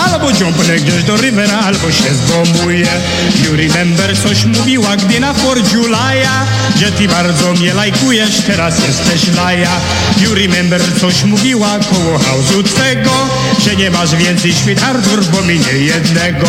Albo 0.06 0.34
dziąpnę 0.34 0.76
gdzieś 0.76 1.04
do 1.04 1.18
rivera, 1.18 1.60
albo 1.60 1.92
się 1.92 2.14
zbomuje. 2.14 2.88
You 3.44 3.56
remember 3.56 4.18
coś 4.18 4.46
mówiła, 4.46 4.96
gdy 4.98 5.20
na 5.20 5.34
Fordziu 5.34 5.88
laja. 5.88 6.46
Że 6.80 6.92
ty 6.92 7.08
bardzo 7.08 7.54
mnie 7.54 7.74
lajkujesz, 7.74 8.42
teraz 8.48 8.76
jesteś 8.88 9.36
laja. 9.36 9.72
You 10.18 10.36
remember 10.36 10.82
coś 11.02 11.24
mówiła 11.24 11.80
koło 11.80 12.20
hałzu 12.20 12.64
twego 12.64 13.12
Że 13.66 13.76
nie 13.76 13.92
masz 13.92 14.16
więcej 14.16 14.54
świetardów, 14.54 15.32
bo 15.32 15.42
mi 15.42 15.60
nie 15.60 15.74
jednego. 15.74 16.48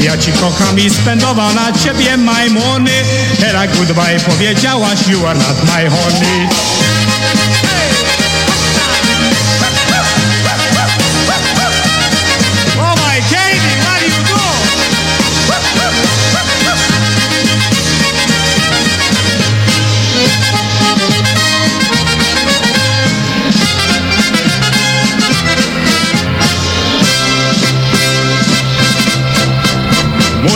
Ja 0.00 0.18
ci 0.18 0.32
kocham 0.32 0.78
i 0.78 0.90
spędował 0.90 1.54
na 1.54 1.72
ciebie 1.72 2.16
my 2.16 2.50
money 2.50 3.04
Teraz 3.40 3.76
goodbye 3.76 4.20
powiedziałaś, 4.20 4.98
you 5.08 5.26
are 5.26 5.38
not 5.38 5.56
my 5.64 5.90
honey 5.90 6.48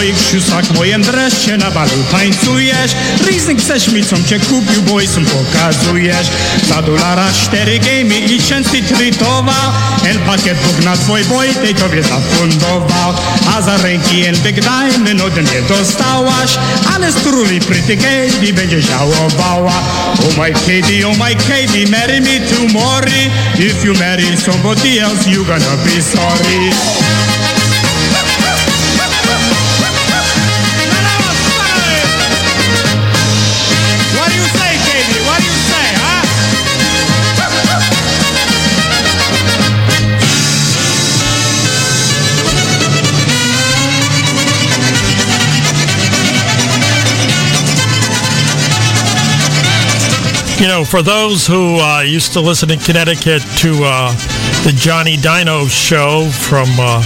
moich 0.03 0.31
szusach, 0.31 0.71
mojem 0.75 1.03
dreszcze 1.03 1.57
na 1.57 1.71
balu 1.71 2.05
tańcujesz. 2.11 2.93
Chcesz 3.59 3.89
mi, 3.89 4.05
com 4.05 4.25
cię 4.25 4.41
kupił, 4.41 4.83
boysem 4.83 5.25
pokazujesz. 5.25 6.27
Za 6.69 6.83
dolara 6.83 7.33
cztery 7.33 7.79
gamey 7.79 8.35
i 8.35 8.43
częsty 8.43 8.83
trytował 8.83 9.73
El 10.05 10.19
pakiet 10.19 10.59
Bóg 10.67 10.85
na 10.85 10.97
twój 10.97 11.25
boj, 11.25 11.55
tej 11.55 11.75
tobie 11.75 12.03
zafundował. 12.03 13.15
A 13.57 13.63
za 13.63 13.77
ręki 13.77 14.25
en 14.25 14.37
big 14.37 14.61
diamond 14.61 15.21
ode 15.21 15.43
dostałaś. 15.69 16.51
Ale 16.95 17.13
struli 17.13 17.61
pretty 17.61 17.97
Katie 17.97 18.53
będzie 18.53 18.81
żałowała. 18.81 19.73
Oh 20.19 20.43
my 20.43 20.53
Katie, 20.53 21.09
oh 21.09 21.17
my 21.25 21.35
Katie, 21.35 21.87
marry 21.91 22.21
me 22.21 22.41
tomorrow. 22.41 23.25
If 23.59 23.87
you 23.87 23.95
marry 23.95 24.37
somebody 24.37 24.99
else, 24.99 25.31
you 25.31 25.45
gonna 25.45 25.77
be 25.85 26.03
sorry 26.03 26.73
You 50.63 50.69
know, 50.69 50.85
for 50.85 51.03
those 51.03 51.45
who 51.45 51.81
uh, 51.81 52.03
used 52.03 52.35
to 52.35 52.41
listen 52.41 52.71
in 52.71 52.79
Connecticut 52.79 53.43
to 53.59 53.83
uh, 53.83 54.13
the 54.63 54.73
Johnny 54.77 55.17
Dino 55.17 55.67
show 55.67 56.31
from, 56.31 56.69
uh, 56.79 57.03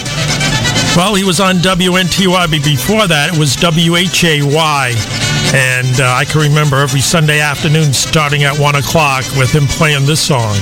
well, 0.95 1.15
he 1.15 1.25
was 1.25 1.41
on 1.41 1.57
WNTY, 1.65 2.51
but 2.51 2.63
before 2.63 3.07
that 3.07 3.33
it 3.33 3.39
was 3.39 3.57
WHAY. 3.57 4.93
And 5.57 6.01
uh, 6.03 6.05
I 6.05 6.27
can 6.27 6.43
remember 6.43 6.77
every 6.77 7.01
Sunday 7.01 7.41
afternoon 7.41 7.95
starting 7.95 8.45
at 8.45 8.59
1 8.59 8.75
o'clock 8.75 9.25
with 9.39 9.53
him 9.53 9.67
playing 9.69 10.05
this 10.05 10.21
song. 10.21 10.53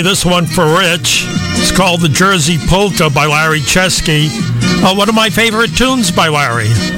Play 0.00 0.08
this 0.08 0.24
one 0.24 0.46
for 0.46 0.64
Rich. 0.64 1.24
It's 1.58 1.70
called 1.70 2.00
The 2.00 2.08
Jersey 2.08 2.56
Polka 2.68 3.10
by 3.10 3.26
Larry 3.26 3.60
Chesky. 3.60 4.28
Uh, 4.82 4.94
one 4.94 5.08
of 5.08 5.14
my 5.14 5.28
favorite 5.28 5.76
tunes 5.76 6.10
by 6.10 6.28
Larry. 6.28 6.89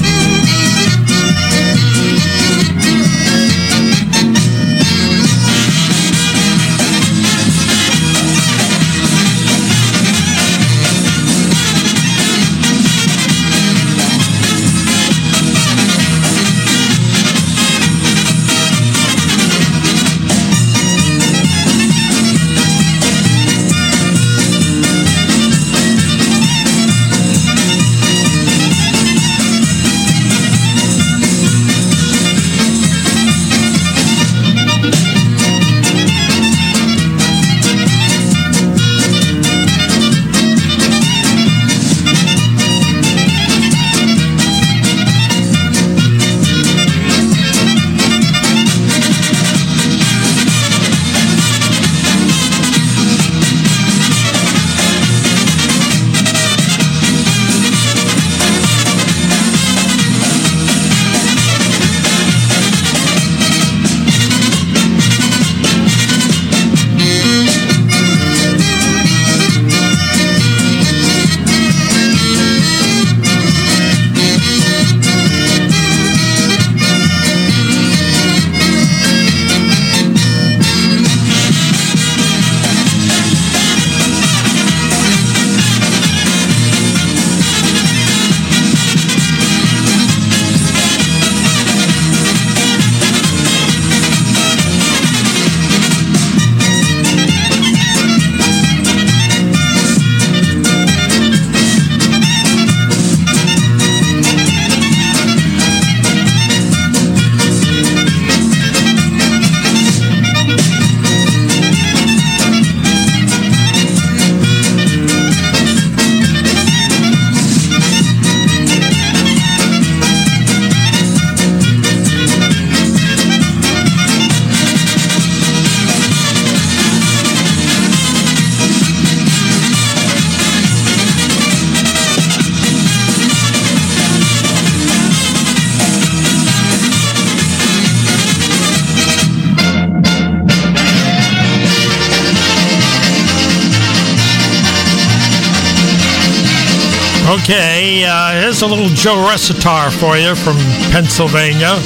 Okay, 147.32 148.04
uh, 148.04 148.42
here's 148.42 148.60
a 148.60 148.66
little 148.66 148.88
Joe 148.88 149.16
Recitar 149.16 149.90
for 149.90 150.18
you 150.18 150.34
from 150.34 150.54
Pennsylvania. 150.92 151.80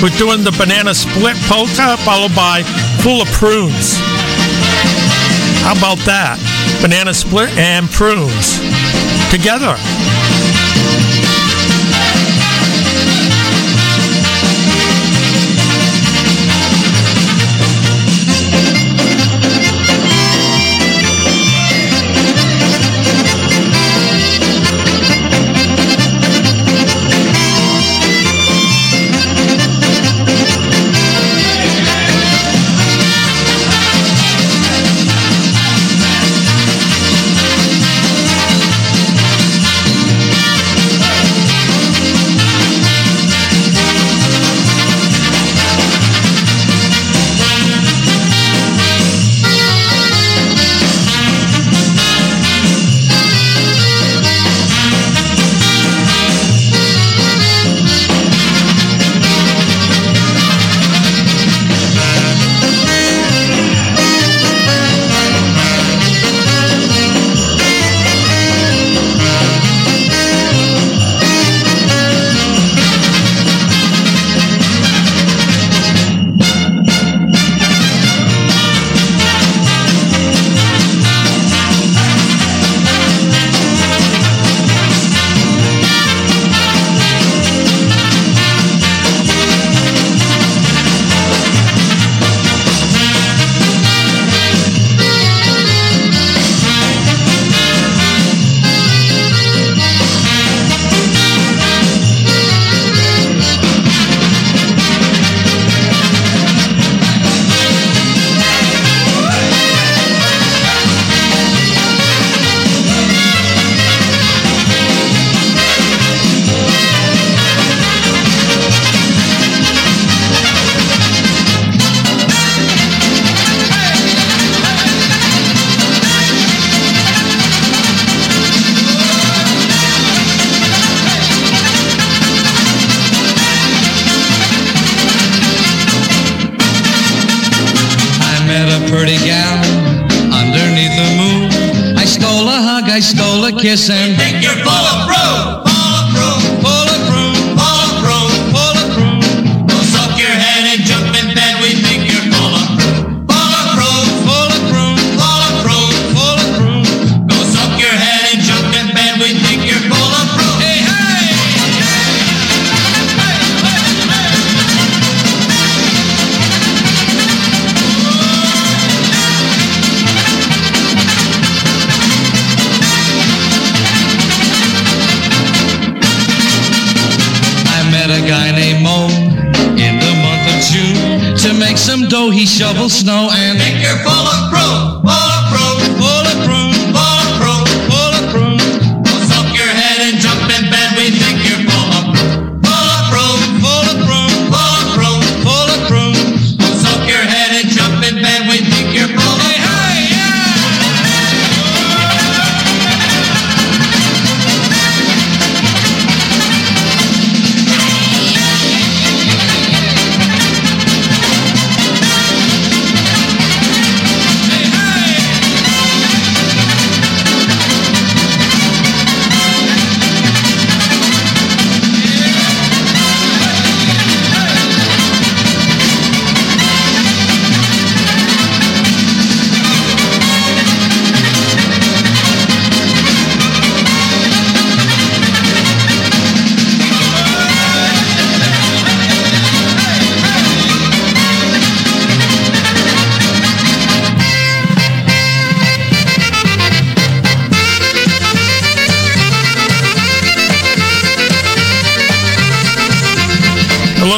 We're 0.00 0.16
doing 0.16 0.42
the 0.42 0.56
banana 0.56 0.94
split 0.94 1.36
polka, 1.44 1.98
followed 1.98 2.34
by 2.34 2.62
full 3.04 3.20
of 3.20 3.28
prunes. 3.28 3.98
How 5.60 5.76
about 5.76 5.98
that? 6.08 6.40
Banana 6.80 7.12
split 7.12 7.50
and 7.58 7.90
prunes 7.90 8.56
together. 9.28 9.76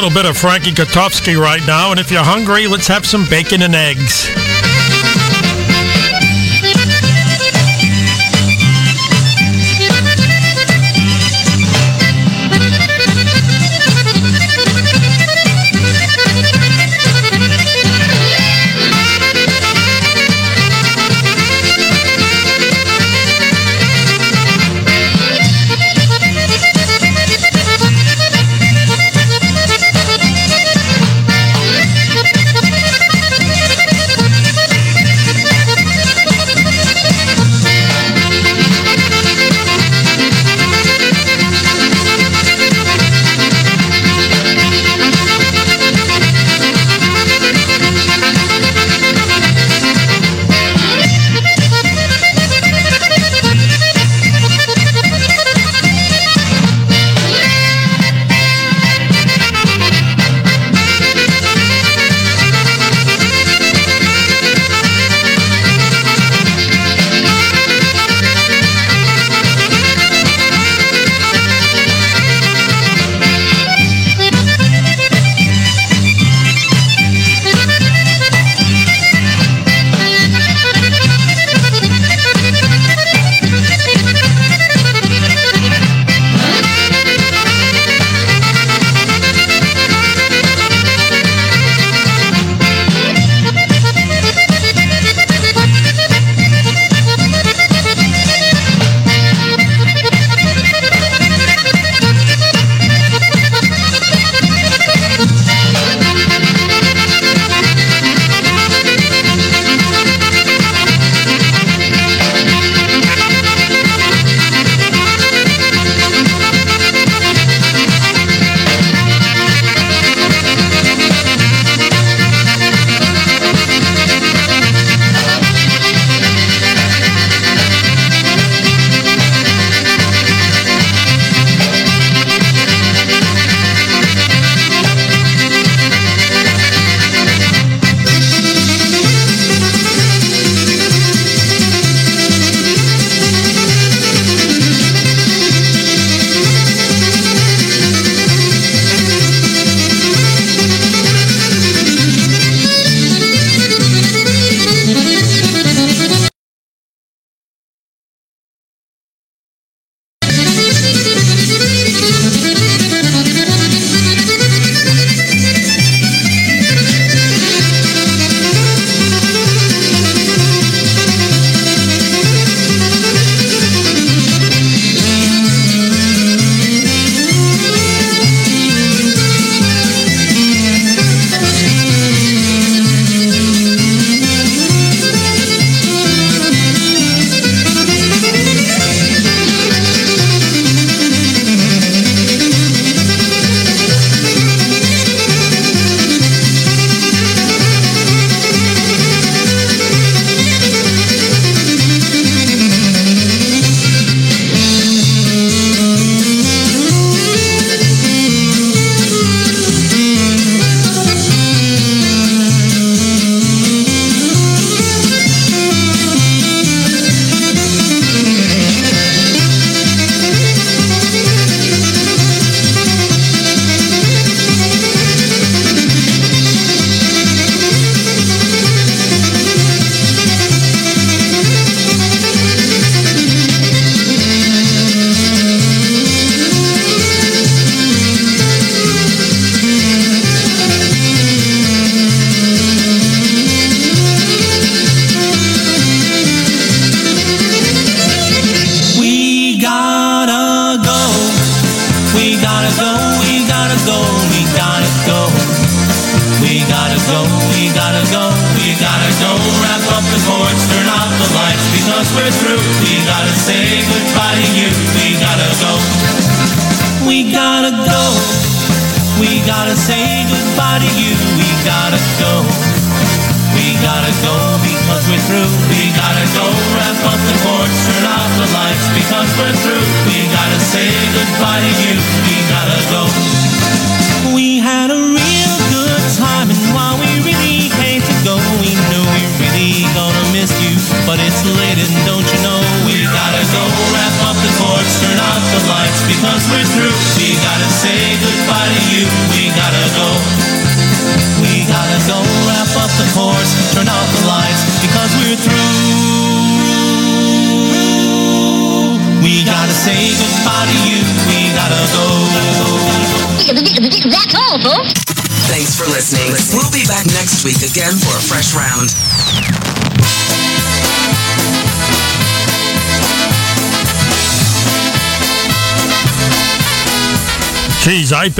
little 0.01 0.15
bit 0.15 0.29
of 0.29 0.37
Frankie 0.37 0.71
Kotowski 0.71 1.37
right 1.37 1.61
now, 1.67 1.91
and 1.91 1.99
if 1.99 2.09
you're 2.09 2.23
hungry, 2.23 2.67
let's 2.67 2.87
have 2.87 3.05
some 3.05 3.25
bacon 3.29 3.63
and 3.63 3.75
eggs. 3.75 4.48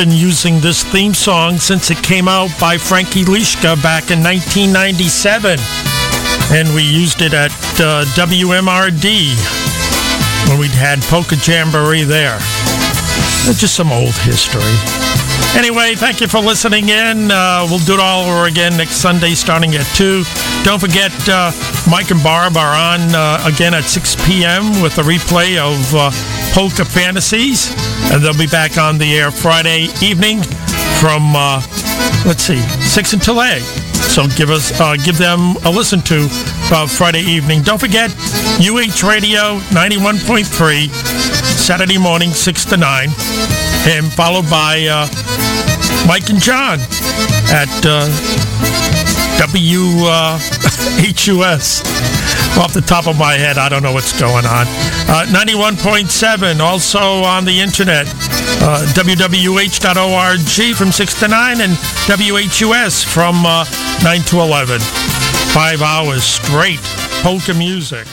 Been 0.06 0.12
using 0.12 0.62
this 0.62 0.82
theme 0.82 1.14
song 1.14 1.58
since 1.58 1.92
it 1.92 2.02
came 2.02 2.30
out 2.30 2.50
by 2.58 2.78
Frankie 2.78 3.26
Lishka 3.26 3.76
back 3.84 4.12
in 4.12 4.24
1997. 4.24 5.60
And 6.56 6.74
we 6.74 6.84
used 6.84 7.22
it 7.22 7.34
at 7.34 7.52
uh, 7.82 8.06
WMRD 8.16 9.36
when 10.48 10.58
we 10.58 10.70
had 10.70 11.02
Polka 11.12 11.36
Jamboree 11.36 12.04
there. 12.04 12.40
Just 13.60 13.76
some 13.76 13.92
old 13.92 14.16
history. 14.24 14.64
Anyway, 15.60 15.96
thank 15.96 16.22
you 16.22 16.30
for 16.30 16.40
listening 16.40 16.88
in. 16.88 17.30
Uh, 17.30 17.68
we'll 17.70 17.80
do 17.80 17.96
it 17.96 18.00
all 18.00 18.24
over 18.24 18.48
again 18.48 18.78
next 18.78 19.02
Sunday 19.02 19.34
starting 19.34 19.76
at 19.76 19.86
2. 19.98 20.24
Don't 20.64 20.80
forget, 20.80 21.12
uh, 21.28 21.52
Mike 21.92 22.10
and 22.10 22.24
Barb 22.24 22.56
are 22.56 22.74
on 22.74 23.02
uh, 23.14 23.44
again 23.44 23.74
at 23.74 23.84
6 23.84 24.16
p.m. 24.26 24.82
with 24.82 24.98
a 24.98 25.02
replay 25.02 25.58
of 25.58 25.94
uh, 25.94 26.10
Polka 26.54 26.86
Fantasies. 26.86 27.68
And 28.12 28.24
they'll 28.24 28.38
be 28.38 28.48
back 28.48 28.78
on 28.78 28.98
the 28.98 29.18
air 29.18 29.32
Friday 29.32 29.88
evening 30.02 30.42
from, 31.00 31.36
uh, 31.36 31.62
let's 32.26 32.44
see, 32.44 32.62
6 32.62 33.14
until 33.14 33.42
8. 33.42 33.62
So 34.10 34.28
give 34.36 34.50
us, 34.50 34.72
uh, 34.80 34.96
give 34.96 35.18
them 35.18 35.56
a 35.66 35.70
listen 35.70 36.02
to 36.04 36.28
uh, 36.72 36.88
Friday 36.88 37.22
evening. 37.22 37.62
Don't 37.62 37.80
forget, 37.80 38.12
UH 38.60 39.08
Radio 39.08 39.60
91.3, 39.70 40.90
Saturday 41.56 41.98
morning, 41.98 42.32
6 42.32 42.66
to 42.66 42.78
9. 42.78 43.10
And 43.88 44.12
followed 44.12 44.50
by 44.50 44.88
uh, 44.88 45.08
Mike 46.08 46.30
and 46.30 46.42
John 46.42 46.80
at 47.52 47.70
uh, 47.86 48.10
WHUS. 51.08 51.82
Off 52.58 52.74
the 52.74 52.82
top 52.82 53.08
of 53.08 53.18
my 53.18 53.34
head, 53.34 53.58
I 53.58 53.70
don't 53.70 53.84
know 53.84 53.94
what's 53.94 54.18
going 54.20 54.46
on. 54.46 54.66
Uh, 55.08 55.26
91.7, 55.30 56.60
also 56.60 57.00
on 57.00 57.46
the 57.46 57.60
internet, 57.60 58.08
uh, 58.62 58.86
WWUH.org 58.94 60.76
from 60.76 60.92
6 60.92 61.20
to 61.20 61.28
9, 61.28 61.62
and 61.62 61.74
WHUS 62.08 63.04
from 63.04 63.46
uh, 63.46 63.66
9 64.04 64.22
to 64.24 64.40
11. 64.42 64.80
Five 65.54 65.82
hours 65.82 66.24
straight 66.24 66.82
polka 67.22 67.54
music. 67.54 68.08